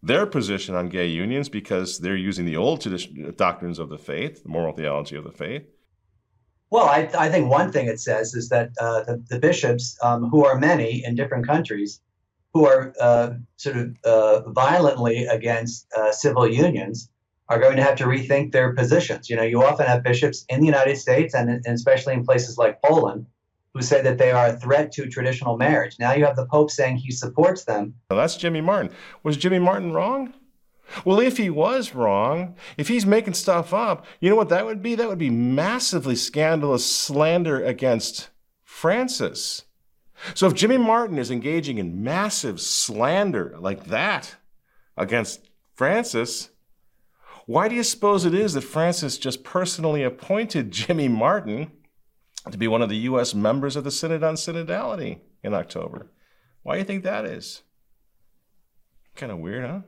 their 0.03 0.27
position 0.27 0.75
on 0.75 0.89
gay 0.89 1.07
unions 1.07 1.49
because 1.49 1.99
they're 1.99 2.15
using 2.15 2.45
the 2.45 2.57
old 2.57 2.81
tradition, 2.81 3.35
doctrines 3.37 3.79
of 3.79 3.89
the 3.89 3.99
faith, 3.99 4.43
the 4.43 4.49
moral 4.49 4.73
theology 4.73 5.17
of 5.17 5.25
the 5.25 5.33
faith. 5.33 5.65
Well, 6.71 6.85
I, 6.85 7.09
I 7.19 7.31
think 7.31 7.51
one 7.51 7.73
thing 7.73 7.87
it 7.87 7.99
says 7.99 8.35
is 8.35 8.51
that 8.51 8.71
uh, 8.79 9.03
the, 9.05 9.25
the, 9.29 9.39
bishops, 9.39 9.97
um, 10.03 10.29
who 10.29 10.45
are 10.45 10.59
many 10.59 11.03
in 11.05 11.15
different 11.15 11.47
countries, 11.47 12.03
who 12.59 12.67
are 12.67 12.93
uh, 13.01 13.35
sort 13.57 13.77
of 13.77 13.97
uh, 14.05 14.51
violently 14.51 15.27
against 15.27 15.87
uh, 15.97 16.11
civil 16.11 16.45
unions, 16.49 17.09
are 17.49 17.61
going 17.61 17.77
to 17.77 17.83
have 17.85 17.95
to 17.95 18.05
rethink 18.05 18.51
their 18.51 18.75
positions. 18.75 19.31
You 19.31 19.37
know, 19.37 19.45
you 19.45 19.63
often 19.63 19.87
have 19.87 20.03
bishops 20.03 20.45
in 20.49 20.59
the 20.59 20.67
United 20.67 20.97
States 20.97 21.35
and, 21.35 21.49
and 21.49 21.69
especially 21.69 22.15
in 22.15 22.25
places 22.25 22.59
like 22.59 22.83
Poland 22.83 23.27
who 23.75 23.81
say 23.81 24.03
that 24.03 24.19
they 24.19 24.33
are 24.33 24.49
a 24.49 24.57
threat 24.57 24.91
to 24.91 25.07
traditional 25.07 25.57
marriage. 25.57 25.95
Now 26.01 26.15
you 26.15 26.25
have 26.25 26.35
the 26.35 26.47
Pope 26.47 26.73
saying 26.73 26.97
he 26.97 27.13
supports 27.13 27.63
them. 27.63 27.95
Well, 28.11 28.19
that's 28.19 28.37
Jimmy 28.37 28.61
Martin. 28.61 28.91
Was 29.23 29.37
Jimmy 29.37 29.61
Martin 29.61 29.93
wrong? 29.93 30.35
Well, 31.05 31.21
if 31.21 31.37
he 31.37 31.51
was 31.51 31.95
wrong, 31.95 32.57
if 32.77 32.89
he's 32.89 33.07
making 33.07 33.35
stuff 33.35 33.73
up, 33.73 34.05
you 34.21 34.31
know 34.31 34.37
what 34.37 34.49
that 34.49 34.67
would 34.67 34.83
be? 34.83 34.97
That 34.97 35.09
would 35.09 35.19
be 35.19 35.31
massively 35.31 36.17
scandalous 36.17 36.85
slander 36.85 37.65
against 37.65 38.31
Francis. 38.65 39.63
So 40.35 40.47
if 40.47 40.55
Jimmy 40.55 40.79
Martin 40.79 41.19
is 41.19 41.31
engaging 41.31 41.79
in 41.79 42.03
massive 42.03 42.61
slander 42.61 43.57
like 43.59 43.85
that 43.87 44.37
against 44.97 45.49
Francis, 45.75 46.51
why 47.47 47.69
do 47.69 47.75
you 47.75 47.83
suppose 47.83 48.25
it 48.25 48.35
is 48.35 48.53
that 48.55 48.63
Francis 48.63 49.17
just 49.17 49.45
personally 49.45 50.03
appointed 50.03 50.71
Jimmy 50.71 51.09
Martin 51.09 51.71
to 52.51 52.59
be 52.59 52.69
one 52.69 52.83
of 52.83 52.89
the 52.89 52.97
U.S. 52.97 53.35
members 53.35 53.77
of 53.77 53.85
the 53.85 53.91
Synod 53.91 54.23
on 54.23 54.35
Synodality 54.35 55.21
in 55.43 55.55
October? 55.55 56.11
Why 56.63 56.75
do 56.75 56.79
you 56.81 56.85
think 56.85 57.05
that 57.05 57.25
is? 57.25 57.63
Kind 59.15 59.33
of 59.33 59.39
weird, 59.39 59.65
huh? 59.65 59.81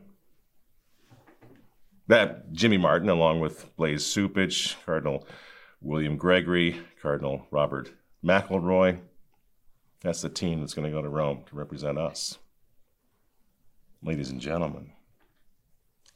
That 2.07 2.53
Jimmy 2.53 2.79
Martin, 2.79 3.09
along 3.09 3.41
with 3.41 3.75
Blase 3.77 4.15
Cupich, 4.15 4.75
Cardinal 4.85 5.27
William 5.81 6.17
Gregory, 6.17 6.81
Cardinal 7.01 7.47
Robert 7.51 7.93
McElroy, 8.25 8.99
that's 10.03 10.23
the 10.23 10.29
team 10.29 10.61
that's 10.61 10.75
going 10.75 10.91
to 10.91 10.97
go 10.97 11.03
to 11.03 11.09
Rome 11.09 11.45
to 11.49 11.57
represent 11.57 11.99
us. 11.99 12.39
Ladies 14.03 14.31
and 14.31 14.41
gentlemen, 14.41 14.93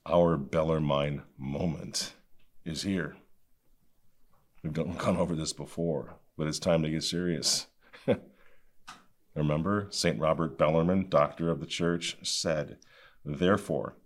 our 0.06 0.36
Bellarmine 0.36 1.22
moment 1.38 2.14
is 2.64 2.82
here. 2.82 3.16
We've 4.62 4.72
done, 4.72 4.94
gone 4.94 5.18
over 5.18 5.36
this 5.36 5.52
before, 5.52 6.16
but 6.38 6.46
it's 6.46 6.58
time 6.58 6.82
to 6.82 6.90
get 6.90 7.02
serious. 7.02 7.66
Remember, 9.34 9.88
St. 9.90 10.18
Robert 10.18 10.56
Bellarmine, 10.56 11.10
doctor 11.10 11.50
of 11.50 11.60
the 11.60 11.66
church, 11.66 12.16
said, 12.22 12.78
Therefore, 13.24 13.96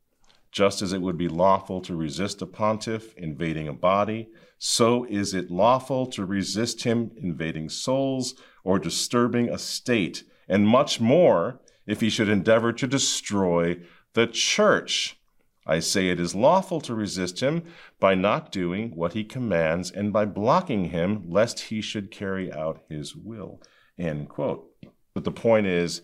just 0.51 0.83
as 0.83 0.93
it 0.93 1.03
would 1.03 1.19
be 1.19 1.29
lawful 1.29 1.81
to 1.83 1.95
resist 1.95 2.43
a 2.43 2.47
pontiff 2.47 3.15
invading 3.17 3.69
a 3.69 3.73
body, 3.73 4.29
so 4.59 5.05
is 5.05 5.35
it 5.35 5.51
lawful 5.51 6.07
to 6.07 6.25
resist 6.25 6.83
him 6.83 7.13
invading 7.17 7.69
souls 7.69 8.35
or 8.69 8.79
disturbing 8.79 9.49
a 9.49 9.57
state, 9.57 10.25
and 10.47 10.69
much 10.69 11.01
more 11.01 11.59
if 11.87 12.03
he 12.03 12.11
should 12.11 12.29
endeavor 12.29 12.71
to 12.71 12.87
destroy 12.87 13.75
the 14.13 14.27
church. 14.27 15.19
I 15.67 15.79
say 15.79 16.11
it 16.11 16.21
is 16.21 16.35
lawful 16.35 16.83
to 16.83 16.95
resist 16.95 17.41
him 17.41 17.63
by 17.99 18.15
not 18.15 18.53
doing 18.53 18.91
what 18.91 19.15
he 19.15 19.25
commands 19.25 19.91
and 19.91 20.13
by 20.13 20.27
blocking 20.27 20.91
him 20.91 21.31
lest 21.31 21.61
he 21.61 21.81
should 21.81 22.11
carry 22.11 22.53
out 22.53 22.85
his 22.91 23.17
will. 23.17 23.63
End 23.99 24.29
quote. 24.29 24.71
But 25.15 25.25
the 25.25 25.33
point 25.33 25.67
is, 25.67 26.03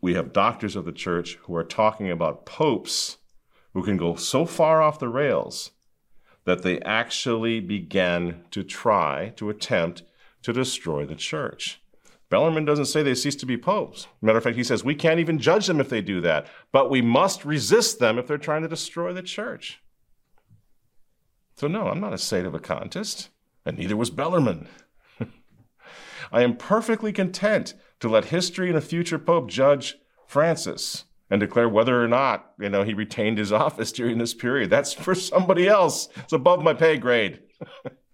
we 0.00 0.14
have 0.14 0.32
doctors 0.32 0.74
of 0.74 0.84
the 0.84 0.90
church 0.90 1.36
who 1.42 1.54
are 1.54 1.62
talking 1.62 2.10
about 2.10 2.46
popes 2.46 3.18
who 3.74 3.84
can 3.84 3.96
go 3.96 4.16
so 4.16 4.44
far 4.44 4.82
off 4.82 4.98
the 4.98 5.08
rails 5.08 5.70
that 6.46 6.64
they 6.64 6.80
actually 6.80 7.60
began 7.60 8.42
to 8.50 8.64
try 8.64 9.32
to 9.36 9.50
attempt 9.50 10.02
to 10.44 10.52
destroy 10.52 11.04
the 11.04 11.14
church. 11.14 11.82
Bellarmine 12.30 12.64
doesn't 12.64 12.86
say 12.86 13.02
they 13.02 13.14
cease 13.14 13.36
to 13.36 13.46
be 13.46 13.56
popes. 13.56 14.06
Matter 14.22 14.38
of 14.38 14.44
fact, 14.44 14.56
he 14.56 14.64
says 14.64 14.82
we 14.82 14.94
can't 14.94 15.20
even 15.20 15.38
judge 15.38 15.66
them 15.66 15.80
if 15.80 15.88
they 15.88 16.00
do 16.00 16.20
that, 16.22 16.46
but 16.72 16.90
we 16.90 17.02
must 17.02 17.44
resist 17.44 17.98
them 17.98 18.18
if 18.18 18.26
they're 18.26 18.38
trying 18.38 18.62
to 18.62 18.68
destroy 18.68 19.12
the 19.12 19.22
church. 19.22 19.82
So, 21.56 21.68
no, 21.68 21.88
I'm 21.88 22.00
not 22.00 22.12
a 22.12 22.16
sedevacantist, 22.16 23.28
and 23.64 23.78
neither 23.78 23.96
was 23.96 24.10
Bellarmine. 24.10 24.66
I 26.32 26.42
am 26.42 26.56
perfectly 26.56 27.12
content 27.12 27.74
to 28.00 28.08
let 28.08 28.26
history 28.26 28.68
and 28.68 28.76
a 28.76 28.80
future 28.80 29.18
pope 29.18 29.48
judge 29.48 29.96
Francis 30.26 31.04
and 31.30 31.40
declare 31.40 31.68
whether 31.68 32.02
or 32.02 32.08
not, 32.08 32.52
you 32.58 32.68
know, 32.68 32.82
he 32.82 32.94
retained 32.94 33.38
his 33.38 33.52
office 33.64 33.92
during 33.92 34.18
this 34.18 34.34
period. 34.34 34.70
That's 34.70 34.92
for 34.92 35.14
somebody 35.14 35.68
else. 35.68 36.08
It's 36.16 36.32
above 36.32 36.62
my 36.62 36.74
pay 36.74 36.96
grade. 36.96 37.40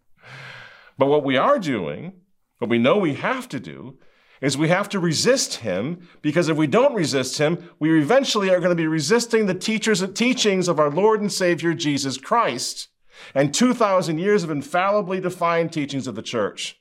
but 0.99 1.07
what 1.07 1.25
we 1.25 1.37
are 1.37 1.59
doing, 1.59 2.20
what 2.61 2.71
we 2.71 2.79
know 2.79 2.99
we 2.99 3.15
have 3.15 3.49
to 3.49 3.59
do, 3.59 3.99
is 4.41 4.57
we 4.57 4.69
have 4.69 4.89
to 4.91 5.01
resist 5.01 5.57
him 5.57 6.09
because 6.23 6.49
if 6.49 6.57
we 6.57 6.67
don't 6.67 6.95
resist 6.95 7.39
him, 7.39 7.71
we 7.79 7.99
eventually 8.01 8.51
are 8.51 8.61
going 8.61 8.71
to 8.71 8.75
be 8.75 8.87
resisting 8.87 9.47
the 9.47 9.55
teachers 9.55 10.01
and 10.03 10.15
teachings 10.15 10.69
of 10.69 10.79
our 10.79 10.91
Lord 10.91 11.21
and 11.21 11.33
Savior 11.33 11.75
Jesus 11.75 12.17
Christ 12.17 12.89
and 13.35 13.53
2,000 13.53 14.19
years 14.19 14.45
of 14.45 14.51
infallibly 14.51 15.21
defined 15.21 15.73
teachings 15.73 16.07
of 16.07 16.15
the 16.15 16.23
church. 16.23 16.79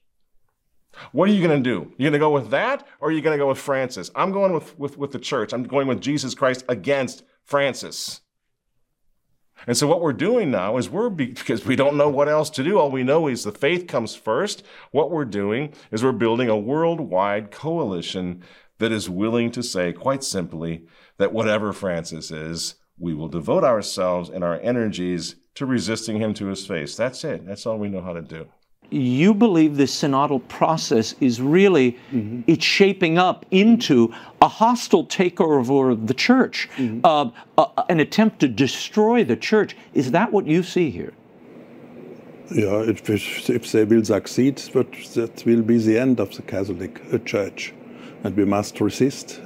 What 1.12 1.30
are 1.30 1.34
you 1.34 1.46
going 1.46 1.64
to 1.64 1.70
do? 1.70 1.94
You're 1.98 2.12
going 2.12 2.14
to 2.14 2.20
go 2.20 2.32
with 2.32 2.50
that 2.50 2.86
or 3.00 3.10
are 3.10 3.12
you 3.12 3.22
going 3.22 3.38
to 3.38 3.44
go 3.44 3.50
with 3.50 3.58
Francis? 3.58 4.10
I'm 4.16 4.32
going 4.32 4.54
with, 4.54 4.78
with, 4.78 4.98
with 4.98 5.12
the 5.12 5.20
church. 5.20 5.54
I'm 5.54 5.64
going 5.64 5.88
with 5.88 6.02
Jesus 6.02 6.34
Christ 6.34 6.66
against 6.68 7.24
Francis. 7.44 8.22
And 9.68 9.78
so 9.78 9.88
what 9.88 10.02
we're 10.02 10.14
doing 10.14 10.52
now 10.52 10.78
is 10.78 10.90
we're, 10.90 11.10
because 11.10 11.66
we 11.66 11.76
don't 11.76 11.98
know 11.98 12.10
what 12.10 12.30
else 12.30 12.50
to 12.52 12.64
do, 12.64 12.78
all 12.78 12.92
we 12.92 13.04
know 13.04 13.28
is 13.28 13.44
the 13.44 13.52
faith 13.52 13.88
comes 13.88 14.16
first. 14.16 14.64
What 14.92 15.12
we're 15.12 15.26
doing 15.26 15.74
is 15.92 16.04
we're 16.04 16.12
building 16.12 16.50
a 16.50 16.58
worldwide 16.58 17.52
coalition 17.52 18.44
that 18.80 18.92
is 18.92 19.10
willing 19.10 19.52
to 19.52 19.64
say, 19.64 19.92
quite 19.92 20.24
simply, 20.24 20.86
that 21.18 21.34
whatever 21.34 21.74
Francis 21.74 22.32
is, 22.32 22.76
we 22.98 23.14
will 23.14 23.28
devote 23.28 23.64
ourselves 23.64 24.30
and 24.30 24.44
our 24.44 24.60
energies 24.60 25.36
to 25.56 25.66
resisting 25.66 26.18
him 26.22 26.34
to 26.34 26.48
his 26.48 26.66
face. 26.66 26.96
That's 26.96 27.24
it. 27.24 27.46
That's 27.46 27.66
all 27.66 27.78
we 27.78 27.90
know 27.90 28.02
how 28.02 28.14
to 28.14 28.22
do 28.22 28.48
you 28.92 29.34
believe 29.34 29.78
this 29.78 30.02
synodal 30.02 30.48
process 30.48 31.16
is 31.20 31.42
really 31.42 31.94
mm-hmm. 32.12 32.42
it's 32.48 32.66
shaping 32.66 33.18
up 33.18 33.46
into 33.52 34.14
a 34.42 34.48
hostile 34.48 35.06
takeover 35.06 35.92
of 35.92 36.08
the 36.08 36.14
church, 36.14 36.70
mm-hmm. 36.76 37.02
uh, 37.04 37.30
uh, 37.58 37.84
an 37.90 38.00
attempt 38.00 38.40
to 38.40 38.48
destroy 38.48 39.24
the 39.24 39.36
church. 39.36 39.76
Is 39.94 40.12
that 40.12 40.32
what 40.32 40.48
you 40.48 40.64
see 40.64 40.90
here? 40.90 41.14
Yeah, 42.52 42.82
if, 42.82 43.08
if 43.50 43.72
they 43.72 43.84
will 43.84 44.04
succeed, 44.04 44.62
but 44.74 44.92
that 45.14 45.44
will 45.46 45.62
be 45.62 45.78
the 45.78 46.00
end 46.00 46.20
of 46.20 46.36
the 46.36 46.42
Catholic 46.42 47.00
uh, 47.14 47.20
Church, 47.20 47.74
and 48.24 48.36
we 48.36 48.46
must 48.46 48.82
resist. 48.82 49.42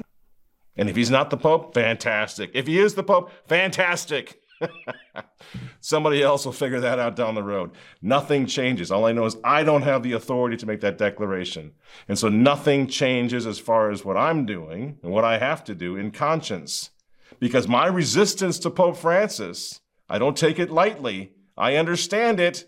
And 0.78 0.90
if 0.90 0.96
he's 0.96 1.12
not 1.12 1.30
the 1.30 1.38
Pope, 1.38 1.74
fantastic. 1.74 2.52
If 2.54 2.66
he 2.68 2.80
is 2.80 2.96
the 2.96 3.04
Pope, 3.04 3.30
fantastic. 3.46 4.40
Somebody 5.80 6.22
else 6.22 6.46
will 6.46 6.54
figure 6.54 6.80
that 6.80 7.00
out 7.00 7.16
down 7.16 7.36
the 7.36 7.44
road. 7.44 7.72
Nothing 8.02 8.46
changes. 8.46 8.92
All 8.92 9.06
I 9.06 9.12
know 9.12 9.26
is 9.26 9.38
I 9.44 9.64
don't 9.64 9.82
have 9.82 10.04
the 10.04 10.14
authority 10.14 10.58
to 10.58 10.66
make 10.66 10.82
that 10.82 10.98
declaration. 10.98 11.74
And 12.08 12.18
so 12.18 12.30
nothing 12.30 12.88
changes 12.88 13.46
as 13.46 13.60
far 13.60 13.92
as 13.92 14.06
what 14.06 14.18
I'm 14.18 14.46
doing 14.46 14.98
and 15.04 15.12
what 15.12 15.26
I 15.26 15.38
have 15.38 15.64
to 15.66 15.76
do 15.76 15.96
in 15.96 16.12
conscience. 16.12 16.92
Because 17.40 17.68
my 17.68 17.88
resistance 17.88 18.60
to 18.60 18.70
Pope 18.70 18.98
Francis, 18.98 19.82
I 20.10 20.20
don't 20.20 20.38
take 20.38 20.60
it 20.60 20.72
lightly. 20.72 21.34
I 21.58 21.76
understand 21.76 22.40
it. 22.40 22.66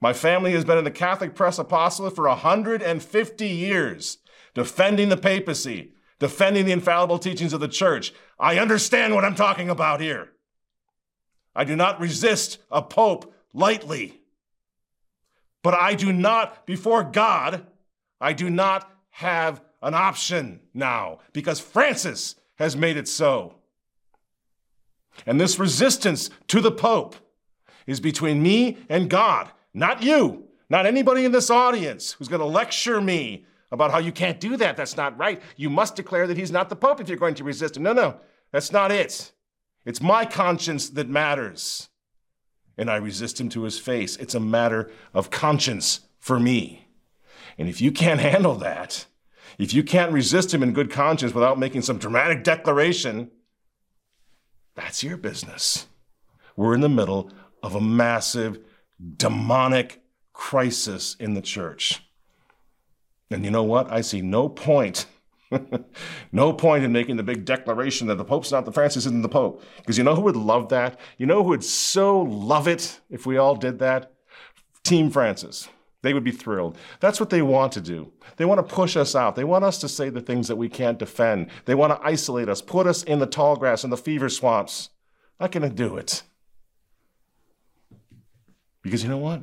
My 0.00 0.12
family 0.12 0.52
has 0.52 0.64
been 0.64 0.78
in 0.78 0.84
the 0.84 0.90
Catholic 0.90 1.34
press 1.34 1.58
apostolate 1.58 2.14
for 2.14 2.28
150 2.28 3.46
years, 3.46 4.18
defending 4.54 5.08
the 5.08 5.16
papacy, 5.16 5.92
defending 6.18 6.66
the 6.66 6.72
infallible 6.72 7.18
teachings 7.18 7.52
of 7.52 7.60
the 7.60 7.68
church. 7.68 8.12
I 8.38 8.58
understand 8.58 9.14
what 9.14 9.24
I'm 9.24 9.34
talking 9.34 9.70
about 9.70 10.00
here. 10.00 10.33
I 11.54 11.64
do 11.64 11.76
not 11.76 12.00
resist 12.00 12.58
a 12.70 12.82
pope 12.82 13.32
lightly. 13.52 14.20
But 15.62 15.74
I 15.74 15.94
do 15.94 16.12
not, 16.12 16.66
before 16.66 17.02
God, 17.04 17.66
I 18.20 18.32
do 18.32 18.50
not 18.50 18.90
have 19.10 19.62
an 19.82 19.94
option 19.94 20.60
now 20.72 21.20
because 21.32 21.60
Francis 21.60 22.36
has 22.56 22.76
made 22.76 22.96
it 22.96 23.08
so. 23.08 23.54
And 25.26 25.40
this 25.40 25.58
resistance 25.58 26.30
to 26.48 26.60
the 26.60 26.72
Pope 26.72 27.16
is 27.86 28.00
between 28.00 28.42
me 28.42 28.78
and 28.88 29.08
God, 29.08 29.50
not 29.72 30.02
you, 30.02 30.44
not 30.68 30.86
anybody 30.86 31.24
in 31.24 31.32
this 31.32 31.50
audience 31.50 32.12
who's 32.12 32.28
going 32.28 32.40
to 32.40 32.46
lecture 32.46 33.00
me 33.00 33.44
about 33.70 33.90
how 33.90 33.98
you 33.98 34.12
can't 34.12 34.40
do 34.40 34.56
that. 34.56 34.76
That's 34.76 34.96
not 34.96 35.16
right. 35.18 35.40
You 35.56 35.70
must 35.70 35.96
declare 35.96 36.26
that 36.26 36.36
he's 36.36 36.52
not 36.52 36.68
the 36.68 36.76
Pope 36.76 37.00
if 37.00 37.08
you're 37.08 37.18
going 37.18 37.34
to 37.36 37.44
resist 37.44 37.76
him. 37.76 37.82
No, 37.82 37.92
no, 37.92 38.16
that's 38.52 38.72
not 38.72 38.90
it. 38.90 39.32
It's 39.84 40.00
my 40.00 40.24
conscience 40.24 40.88
that 40.90 41.08
matters. 41.08 41.88
And 42.76 42.90
I 42.90 42.96
resist 42.96 43.40
him 43.40 43.48
to 43.50 43.62
his 43.62 43.78
face. 43.78 44.16
It's 44.16 44.34
a 44.34 44.40
matter 44.40 44.90
of 45.12 45.30
conscience 45.30 46.00
for 46.18 46.40
me. 46.40 46.88
And 47.56 47.68
if 47.68 47.80
you 47.80 47.92
can't 47.92 48.20
handle 48.20 48.56
that, 48.56 49.06
if 49.58 49.72
you 49.72 49.84
can't 49.84 50.12
resist 50.12 50.52
him 50.52 50.62
in 50.62 50.72
good 50.72 50.90
conscience 50.90 51.34
without 51.34 51.58
making 51.58 51.82
some 51.82 51.98
dramatic 51.98 52.42
declaration, 52.42 53.30
that's 54.74 55.04
your 55.04 55.16
business. 55.16 55.86
We're 56.56 56.74
in 56.74 56.80
the 56.80 56.88
middle 56.88 57.30
of 57.62 57.74
a 57.74 57.80
massive 57.80 58.58
demonic 59.16 60.02
crisis 60.32 61.16
in 61.20 61.34
the 61.34 61.42
church. 61.42 62.02
And 63.30 63.44
you 63.44 63.50
know 63.50 63.62
what? 63.62 63.90
I 63.90 64.00
see 64.00 64.20
no 64.20 64.48
point 64.48 65.06
no 66.32 66.52
point 66.52 66.84
in 66.84 66.92
making 66.92 67.16
the 67.16 67.22
big 67.22 67.44
declaration 67.44 68.06
that 68.08 68.16
the 68.16 68.24
Pope's 68.24 68.52
not 68.52 68.64
the 68.64 68.72
Francis 68.72 69.06
isn't 69.06 69.22
the 69.22 69.28
Pope. 69.28 69.62
Because 69.78 69.98
you 69.98 70.04
know 70.04 70.14
who 70.14 70.22
would 70.22 70.36
love 70.36 70.68
that? 70.70 70.98
You 71.18 71.26
know 71.26 71.42
who 71.42 71.50
would 71.50 71.64
so 71.64 72.22
love 72.22 72.68
it 72.68 73.00
if 73.10 73.26
we 73.26 73.36
all 73.36 73.54
did 73.54 73.78
that? 73.78 74.12
Team 74.82 75.10
Francis. 75.10 75.68
They 76.02 76.12
would 76.12 76.24
be 76.24 76.32
thrilled. 76.32 76.76
That's 77.00 77.18
what 77.18 77.30
they 77.30 77.40
want 77.40 77.72
to 77.72 77.80
do. 77.80 78.12
They 78.36 78.44
want 78.44 78.58
to 78.58 78.74
push 78.74 78.94
us 78.94 79.14
out. 79.14 79.36
They 79.36 79.44
want 79.44 79.64
us 79.64 79.78
to 79.78 79.88
say 79.88 80.10
the 80.10 80.20
things 80.20 80.48
that 80.48 80.56
we 80.56 80.68
can't 80.68 80.98
defend. 80.98 81.48
They 81.64 81.74
want 81.74 81.94
to 81.94 82.06
isolate 82.06 82.50
us, 82.50 82.60
put 82.60 82.86
us 82.86 83.02
in 83.02 83.20
the 83.20 83.26
tall 83.26 83.56
grass 83.56 83.84
and 83.84 83.92
the 83.92 83.96
fever 83.96 84.28
swamps. 84.28 84.90
Not 85.40 85.50
going 85.50 85.68
to 85.68 85.74
do 85.74 85.96
it. 85.96 86.22
Because 88.82 89.02
you 89.02 89.08
know 89.08 89.18
what? 89.18 89.42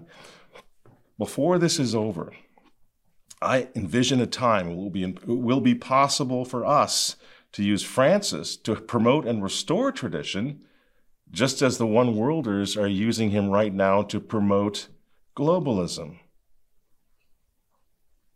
Before 1.18 1.58
this 1.58 1.80
is 1.80 1.96
over, 1.96 2.32
I 3.42 3.70
envision 3.76 4.22
a 4.22 4.28
time 4.28 4.70
it 4.70 4.76
will 4.76 4.90
be, 4.90 5.04
it 5.04 5.26
will 5.26 5.62
be 5.62 5.76
possible 5.76 6.46
for 6.46 6.66
us 6.66 7.16
to 7.54 7.64
use 7.64 7.84
Francis 7.84 8.56
to 8.58 8.76
promote 8.76 9.26
and 9.26 9.44
restore 9.44 9.92
tradition, 9.92 10.62
just 11.32 11.62
as 11.62 11.78
the 11.78 11.88
one 11.88 12.16
worlders 12.16 12.78
are 12.78 12.88
using 12.88 13.32
him 13.32 13.50
right 13.50 13.74
now 13.74 14.04
to 14.04 14.20
promote 14.20 14.88
globalism. 15.36 16.20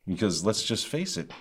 Because 0.07 0.45
let's 0.45 0.63
just 0.63 0.87
face 0.87 1.17
it, 1.17 1.31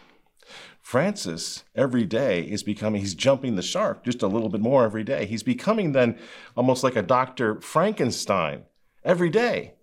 Francis 0.81 1.65
every 1.75 2.05
day 2.05 2.43
is 2.43 2.62
becoming, 2.62 3.01
he's 3.01 3.15
jumping 3.15 3.57
the 3.57 3.62
shark 3.62 4.05
just 4.05 4.23
a 4.23 4.27
little 4.27 4.49
bit 4.49 4.61
more 4.61 4.85
every 4.85 5.05
day. 5.05 5.27
He's 5.27 5.43
becoming 5.43 5.93
then 5.93 6.19
almost 6.57 6.85
like 6.85 6.97
a 6.97 7.03
Dr. 7.03 7.61
Frankenstein 7.61 8.65
every 9.05 9.31
day. 9.31 9.74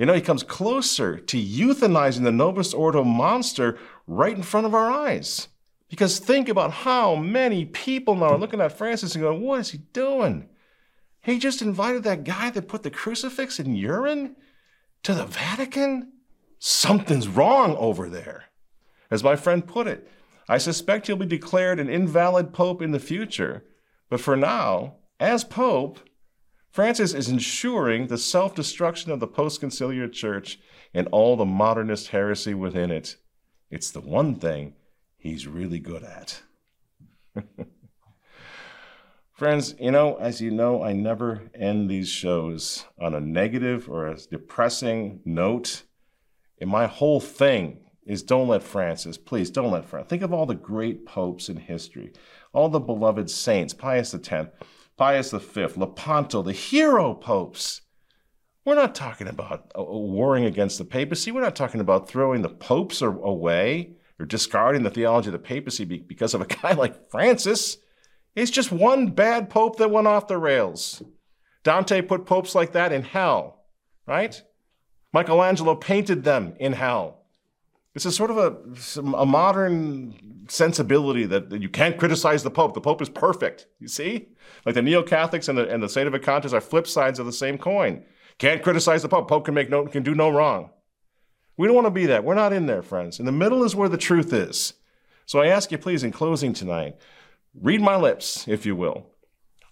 You 0.00 0.06
know, 0.06 0.14
he 0.14 0.22
comes 0.22 0.42
closer 0.42 1.18
to 1.18 1.36
euthanizing 1.36 2.24
the 2.24 2.32
Novus 2.32 2.72
Ordo 2.72 3.04
monster 3.04 3.78
right 4.06 4.34
in 4.34 4.42
front 4.42 4.66
of 4.66 4.74
our 4.74 4.90
eyes. 4.90 5.48
Because 5.90 6.18
think 6.18 6.48
about 6.48 6.70
how 6.70 7.16
many 7.16 7.66
people 7.66 8.14
now 8.14 8.30
are 8.30 8.38
looking 8.38 8.62
at 8.62 8.72
Francis 8.72 9.14
and 9.14 9.22
going, 9.22 9.42
what 9.42 9.60
is 9.60 9.72
he 9.72 9.78
doing? 9.92 10.48
He 11.20 11.38
just 11.38 11.60
invited 11.60 12.02
that 12.04 12.24
guy 12.24 12.48
that 12.48 12.66
put 12.66 12.82
the 12.82 12.90
crucifix 12.90 13.60
in 13.60 13.74
urine 13.74 14.36
to 15.02 15.12
the 15.12 15.26
Vatican? 15.26 16.12
Something's 16.58 17.28
wrong 17.28 17.76
over 17.76 18.08
there. 18.08 18.44
As 19.10 19.22
my 19.22 19.36
friend 19.36 19.66
put 19.66 19.86
it, 19.86 20.10
I 20.48 20.56
suspect 20.56 21.08
he'll 21.08 21.16
be 21.16 21.26
declared 21.26 21.78
an 21.78 21.90
invalid 21.90 22.54
pope 22.54 22.80
in 22.80 22.92
the 22.92 22.98
future. 22.98 23.64
But 24.08 24.22
for 24.22 24.34
now, 24.34 24.94
as 25.20 25.44
pope, 25.44 26.00
Francis 26.70 27.14
is 27.14 27.28
ensuring 27.28 28.06
the 28.06 28.18
self 28.18 28.54
destruction 28.54 29.10
of 29.10 29.18
the 29.18 29.26
post 29.26 29.60
conciliar 29.60 30.10
church 30.10 30.58
and 30.94 31.08
all 31.08 31.36
the 31.36 31.44
modernist 31.44 32.08
heresy 32.08 32.54
within 32.54 32.90
it. 32.90 33.16
It's 33.70 33.90
the 33.90 34.00
one 34.00 34.36
thing 34.36 34.74
he's 35.16 35.46
really 35.46 35.80
good 35.80 36.04
at. 36.04 36.42
Friends, 39.32 39.74
you 39.80 39.90
know, 39.90 40.16
as 40.16 40.40
you 40.40 40.50
know, 40.50 40.82
I 40.82 40.92
never 40.92 41.50
end 41.54 41.88
these 41.88 42.08
shows 42.08 42.84
on 43.00 43.14
a 43.14 43.20
negative 43.20 43.88
or 43.88 44.06
a 44.06 44.16
depressing 44.16 45.20
note. 45.24 45.84
And 46.60 46.70
my 46.70 46.86
whole 46.86 47.20
thing 47.20 47.78
is 48.04 48.22
don't 48.22 48.48
let 48.48 48.62
Francis, 48.62 49.16
please 49.16 49.50
don't 49.50 49.70
let 49.70 49.86
Francis. 49.86 50.10
Think 50.10 50.22
of 50.22 50.32
all 50.32 50.46
the 50.46 50.54
great 50.54 51.06
popes 51.06 51.48
in 51.48 51.56
history, 51.56 52.12
all 52.52 52.68
the 52.68 52.80
beloved 52.80 53.30
saints, 53.30 53.72
Pius 53.72 54.14
X, 54.14 54.50
Pius 55.00 55.30
V, 55.30 55.66
Lepanto, 55.76 56.42
the 56.42 56.52
hero 56.52 57.14
popes. 57.14 57.80
We're 58.66 58.74
not 58.74 58.94
talking 58.94 59.28
about 59.28 59.72
warring 59.74 60.44
against 60.44 60.76
the 60.76 60.84
papacy. 60.84 61.32
We're 61.32 61.40
not 61.40 61.56
talking 61.56 61.80
about 61.80 62.06
throwing 62.06 62.42
the 62.42 62.50
popes 62.50 63.00
away 63.00 63.94
or 64.18 64.26
discarding 64.26 64.82
the 64.82 64.90
theology 64.90 65.28
of 65.28 65.32
the 65.32 65.38
papacy 65.38 65.86
because 65.86 66.34
of 66.34 66.42
a 66.42 66.46
guy 66.62 66.74
like 66.74 67.10
Francis. 67.10 67.78
It's 68.36 68.50
just 68.50 68.70
one 68.70 69.12
bad 69.12 69.48
pope 69.48 69.78
that 69.78 69.90
went 69.90 70.06
off 70.06 70.28
the 70.28 70.36
rails. 70.36 71.02
Dante 71.62 72.02
put 72.02 72.26
popes 72.26 72.54
like 72.54 72.72
that 72.72 72.92
in 72.92 73.02
hell, 73.02 73.64
right? 74.06 74.42
Michelangelo 75.14 75.76
painted 75.76 76.24
them 76.24 76.52
in 76.60 76.74
hell. 76.74 77.19
This 77.94 78.06
is 78.06 78.14
sort 78.14 78.30
of 78.30 78.38
a, 78.38 79.00
a 79.16 79.26
modern 79.26 80.46
sensibility 80.48 81.26
that, 81.26 81.50
that, 81.50 81.60
you 81.60 81.68
can't 81.68 81.98
criticize 81.98 82.42
the 82.42 82.50
Pope. 82.50 82.74
The 82.74 82.80
Pope 82.80 83.02
is 83.02 83.08
perfect. 83.08 83.66
You 83.80 83.88
see? 83.88 84.28
Like 84.64 84.76
the 84.76 84.82
Neo 84.82 85.02
Catholics 85.02 85.48
and 85.48 85.58
the, 85.58 85.68
and 85.68 85.82
the 85.82 85.88
Sedevacantists 85.88 86.52
are 86.52 86.60
flip 86.60 86.86
sides 86.86 87.18
of 87.18 87.26
the 87.26 87.32
same 87.32 87.58
coin. 87.58 88.04
Can't 88.38 88.62
criticize 88.62 89.02
the 89.02 89.08
Pope. 89.08 89.28
Pope 89.28 89.44
can 89.44 89.54
make 89.54 89.70
no, 89.70 89.86
can 89.86 90.04
do 90.04 90.14
no 90.14 90.30
wrong. 90.30 90.70
We 91.56 91.66
don't 91.66 91.74
want 91.74 91.88
to 91.88 91.90
be 91.90 92.06
that. 92.06 92.24
We're 92.24 92.34
not 92.34 92.52
in 92.52 92.66
there, 92.66 92.82
friends. 92.82 93.18
In 93.18 93.26
the 93.26 93.32
middle 93.32 93.64
is 93.64 93.74
where 93.74 93.88
the 93.88 93.98
truth 93.98 94.32
is. 94.32 94.74
So 95.26 95.40
I 95.40 95.48
ask 95.48 95.70
you, 95.70 95.78
please, 95.78 96.04
in 96.04 96.12
closing 96.12 96.52
tonight, 96.52 96.96
read 97.54 97.80
my 97.80 97.96
lips, 97.96 98.46
if 98.48 98.64
you 98.64 98.76
will. 98.76 99.10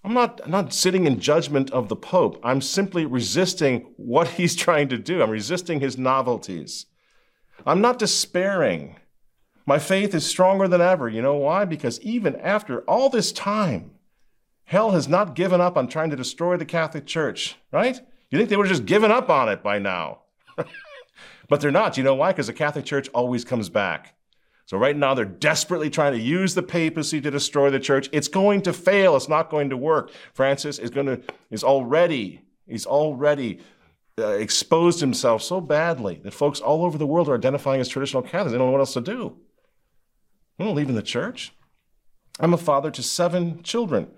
I'm 0.05 0.13
not, 0.13 0.41
I'm 0.45 0.51
not 0.51 0.75
sitting 0.75 1.07
in 1.07 1.21
judgment 1.21 1.71
of 1.71 1.89
the 1.89 1.97
Pope. 1.97 2.41
I'm 2.43 2.61
simply 2.61 3.07
resisting 3.07 3.93
what 3.97 4.29
he's 4.29 4.57
trying 4.65 4.89
to 4.89 4.99
do. 4.99 5.23
I'm 5.23 5.31
resisting 5.31 5.81
his 5.81 5.97
novelties. 5.97 6.87
I'm 7.67 7.81
not 7.81 7.99
despairing. 7.99 8.97
My 9.67 9.79
faith 9.79 10.15
is 10.15 10.25
stronger 10.25 10.67
than 10.69 10.81
ever. 10.81 11.09
You 11.09 11.23
know 11.23 11.37
why? 11.37 11.65
Because 11.65 12.01
even 12.01 12.37
after 12.37 12.81
all 12.83 13.11
this 13.11 13.33
time, 13.33 13.93
hell 14.65 14.93
has 14.93 15.09
not 15.09 15.35
given 15.35 15.61
up 15.61 15.77
on 15.77 15.89
trying 15.89 16.11
to 16.11 16.17
destroy 16.17 16.57
the 16.57 16.65
Catholic 16.65 17.07
Church, 17.07 17.57
right? 17.73 18.01
You 18.31 18.39
think 18.39 18.51
they 18.51 18.57
would 18.57 18.67
have 18.67 18.77
just 18.77 18.87
given 18.87 19.11
up 19.11 19.29
on 19.31 19.49
it 19.49 19.63
by 19.63 19.79
now. 19.79 20.21
but 21.49 21.61
they're 21.61 21.71
not. 21.71 21.97
You 21.97 22.05
know 22.05 22.15
why? 22.15 22.33
Because 22.33 22.47
the 22.47 22.53
Catholic 22.53 22.85
Church 22.85 23.09
always 23.11 23.45
comes 23.45 23.69
back. 23.69 24.15
So 24.69 24.77
right 24.77 24.95
now 24.95 25.15
they're 25.15 25.25
desperately 25.25 25.89
trying 25.89 26.13
to 26.13 26.21
use 26.21 26.55
the 26.55 26.63
papacy 26.63 27.23
to 27.23 27.31
destroy 27.31 27.71
the 27.71 27.81
church. 27.81 28.11
It's 28.13 28.29
going 28.29 28.61
to 28.63 28.75
fail. 28.75 29.17
It's 29.17 29.29
not 29.29 29.49
going 29.49 29.71
to 29.71 29.79
work. 29.79 30.13
Francis 30.35 30.79
is 30.79 30.91
going 30.91 31.07
to 31.07 31.23
is 31.51 31.65
already 31.65 32.43
he's 32.67 32.85
already 32.85 33.61
uh, 34.19 34.29
exposed 34.29 35.01
himself 35.01 35.43
so 35.43 35.61
badly 35.61 36.21
that 36.25 36.35
folks 36.35 36.61
all 36.61 36.85
over 36.85 36.99
the 36.99 37.07
world 37.07 37.29
are 37.29 37.35
identifying 37.35 37.81
as 37.81 37.89
traditional 37.89 38.23
Catholics. 38.23 38.53
They 38.53 38.59
don't 38.59 38.69
know 38.69 38.73
what 38.73 38.81
else 38.81 38.95
to 38.95 39.01
do. 39.01 39.37
I'm 40.59 40.67
not 40.67 40.75
leaving 40.75 40.95
the 40.95 41.03
church. 41.03 41.53
I'm 42.41 42.55
a 42.55 42.59
father 42.59 42.91
to 42.91 43.03
seven 43.03 43.63
children. 43.63 44.11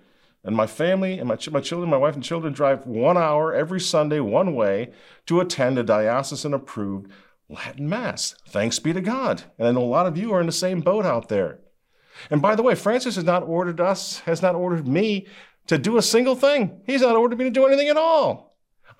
And 0.42 0.56
my 0.56 0.66
family 0.66 1.18
and 1.18 1.28
my, 1.28 1.36
ch- 1.36 1.50
my 1.50 1.60
children, 1.60 1.90
my 1.90 1.96
wife 1.96 2.14
and 2.14 2.24
children 2.24 2.52
drive 2.52 2.86
one 2.86 3.18
hour 3.18 3.54
every 3.54 3.80
Sunday 3.80 4.20
one 4.20 4.54
way 4.54 4.92
to 5.26 5.40
attend 5.40 5.78
a 5.78 5.82
diocesan 5.82 6.54
approved 6.54 7.10
Latin 7.48 7.88
Mass. 7.88 8.34
Thanks 8.48 8.78
be 8.78 8.92
to 8.92 9.00
God. 9.00 9.44
And 9.58 9.68
I 9.68 9.72
know 9.72 9.82
a 9.82 9.84
lot 9.84 10.06
of 10.06 10.16
you 10.16 10.32
are 10.32 10.40
in 10.40 10.46
the 10.46 10.52
same 10.52 10.80
boat 10.80 11.04
out 11.04 11.28
there. 11.28 11.60
And 12.30 12.40
by 12.40 12.54
the 12.54 12.62
way, 12.62 12.74
Francis 12.74 13.16
has 13.16 13.24
not 13.24 13.42
ordered 13.42 13.80
us, 13.80 14.20
has 14.20 14.40
not 14.40 14.54
ordered 14.54 14.86
me 14.86 15.26
to 15.66 15.78
do 15.78 15.96
a 15.96 16.02
single 16.02 16.36
thing. 16.36 16.80
He's 16.86 17.02
not 17.02 17.16
ordered 17.16 17.38
me 17.38 17.44
to 17.44 17.50
do 17.50 17.66
anything 17.66 17.88
at 17.88 17.96
all. 17.96 18.49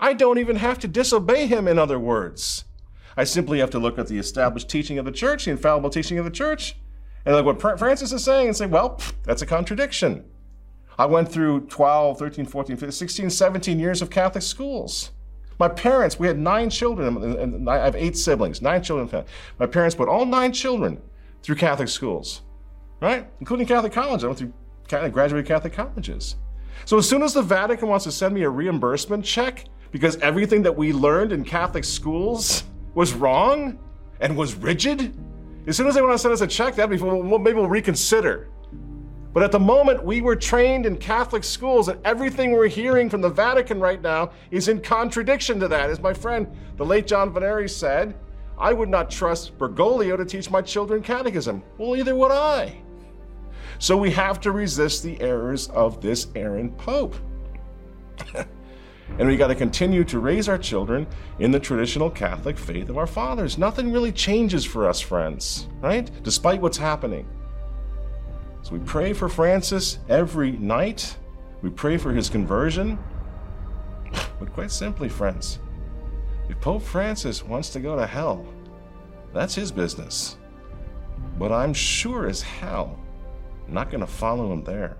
I 0.01 0.15
don't 0.15 0.39
even 0.39 0.57
have 0.57 0.79
to 0.81 0.89
disobey 0.89 1.47
him, 1.47 1.69
in 1.69 1.79
other 1.79 1.99
words. 1.99 2.65
I 3.17 3.25
simply 3.25 3.59
have 3.59 3.71
to 3.71 3.79
look 3.79 3.99
at 3.99 4.07
the 4.07 4.19
established 4.19 4.71
teaching 4.71 4.99
of 4.99 5.05
the 5.05 5.13
church, 5.13 5.45
the 5.45 5.51
infallible 5.51 5.91
teaching 5.91 6.19
of 6.19 6.25
the 6.25 6.31
church, 6.31 6.77
and 7.27 7.37
look 7.37 7.45
what 7.45 7.79
Francis 7.79 8.13
is 8.13 8.25
saying 8.25 8.49
and 8.49 8.57
say, 8.57 8.67
well, 8.67 8.99
that's 9.25 9.43
a 9.43 9.47
contradiction. 9.47 10.25
I 10.99 11.05
went 11.05 11.31
through 11.31 11.67
12, 11.67 12.19
13, 12.19 12.47
14, 12.47 12.77
15, 12.77 12.93
16, 12.93 13.31
17 13.31 13.79
years 13.79 14.01
of 14.01 14.11
Catholic 14.11 14.43
schools. 14.43 15.11
My 15.59 15.69
parents, 15.69 16.19
we 16.19 16.27
had 16.27 16.39
nine 16.39 16.71
children, 16.71 17.23
and 17.39 17.69
I 17.69 17.77
have 17.85 17.95
eight 17.95 18.17
siblings, 18.17 18.63
nine 18.63 18.83
children. 18.83 19.25
My 19.59 19.67
parents 19.67 19.95
put 19.95 20.09
all 20.09 20.25
nine 20.25 20.53
children 20.53 21.01
through 21.43 21.57
Catholic 21.57 21.89
schools, 21.89 22.41
right? 23.01 23.29
Including 23.41 23.67
Catholic 23.67 23.93
college. 23.93 24.25
I 24.25 24.29
went 24.29 24.39
through 24.39 24.55
Catholic, 24.89 25.13
graduated 25.13 25.47
Catholic 25.47 25.75
colleges. 25.75 26.37
So 26.87 26.97
as 26.97 27.07
soon 27.07 27.23
as 27.23 27.35
the 27.35 27.43
Vatican 27.43 27.89
wants 27.89 28.07
to 28.07 28.13
send 28.13 28.35
me 28.35 28.43
a 28.43 28.49
reimbursement 28.49 29.25
check 29.25 29.67
because 29.91 30.16
everything 30.16 30.62
that 30.62 30.76
we 30.76 30.93
learned 30.93 31.32
in 31.32 31.45
Catholic 31.45 31.84
schools 31.84 32.64
was 32.95 33.12
wrong 33.12 33.78
and 34.20 34.36
was 34.36 34.55
rigid, 34.55 35.14
as 35.66 35.76
soon 35.76 35.86
as 35.86 35.95
they 35.95 36.03
want 36.03 36.14
to 36.14 36.18
send 36.18 36.32
us 36.32 36.41
a 36.41 36.47
check, 36.47 36.74
that'd 36.74 36.91
be 36.91 37.03
well, 37.05 37.38
maybe 37.38 37.57
we'll 37.57 37.68
reconsider. 37.68 38.49
But 39.32 39.45
at 39.45 39.53
the 39.53 39.61
moment, 39.61 40.05
we 40.05 40.20
were 40.20 40.34
trained 40.34 40.86
in 40.86 40.97
Catholic 40.97 41.45
schools, 41.45 41.88
and 41.88 42.05
everything 42.05 42.53
we're 42.53 42.66
hearing 42.66 43.09
from 43.09 43.20
the 43.20 43.28
Vatican 43.28 43.78
right 43.78 44.03
now 44.03 44.32
is 44.51 44.66
in 44.66 44.80
contradiction 44.80 45.61
to 45.61 45.68
that. 45.68 45.88
As 45.88 46.01
my 46.01 46.12
friend, 46.12 46.49
the 46.76 46.84
late 46.84 47.07
John 47.07 47.32
Vennari, 47.32 47.70
said, 47.70 48.16
I 48.59 48.72
would 48.72 48.88
not 48.88 49.11
trust 49.11 49.57
Bergoglio 49.57 50.16
to 50.16 50.24
teach 50.24 50.51
my 50.51 50.61
children 50.61 51.03
catechism. 51.03 51.62
Well, 51.78 51.97
either 51.97 52.16
would 52.16 52.32
I. 52.32 52.82
So 53.78 53.97
we 53.97 54.11
have 54.11 54.41
to 54.41 54.51
resist 54.51 55.03
the 55.03 55.20
errors 55.20 55.68
of 55.68 56.01
this 56.01 56.26
errant 56.34 56.76
Pope. 56.76 57.14
and 59.19 59.29
we 59.29 59.37
got 59.37 59.49
to 59.49 59.55
continue 59.55 60.05
to 60.05 60.19
raise 60.19 60.49
our 60.49 60.59
children 60.59 61.07
in 61.39 61.51
the 61.51 61.61
traditional 61.61 62.11
Catholic 62.11 62.59
faith 62.59 62.89
of 62.89 62.99
our 62.99 63.07
fathers. 63.07 63.59
Nothing 63.59 63.93
really 63.93 64.13
changes 64.13 64.65
for 64.65 64.89
us, 64.89 65.01
friends, 65.01 65.69
right? 65.81 66.11
Despite 66.23 66.61
what's 66.61 66.79
happening. 66.79 67.29
So 68.63 68.73
we 68.73 68.79
pray 68.81 69.13
for 69.13 69.29
Francis 69.29 69.99
every 70.09 70.53
night. 70.53 71.17
We 71.63 71.71
pray 71.71 71.97
for 71.97 72.13
his 72.13 72.29
conversion. 72.29 72.99
But 74.39 74.53
quite 74.53 74.71
simply, 74.71 75.09
friends, 75.09 75.59
if 76.49 76.61
Pope 76.61 76.83
Francis 76.83 77.45
wants 77.45 77.71
to 77.71 77.81
go 77.81 77.97
to 77.97 78.07
hell, 78.07 78.47
that's 79.33 79.55
his 79.55 79.71
business. 79.71 80.37
But 81.39 81.53
I'm 81.53 81.75
sure 81.75 82.27
as 82.27 82.43
hell 82.43 82.99
not 83.69 83.91
going 83.91 84.01
to 84.01 84.07
follow 84.07 84.53
him 84.53 84.65
there. 84.65 84.97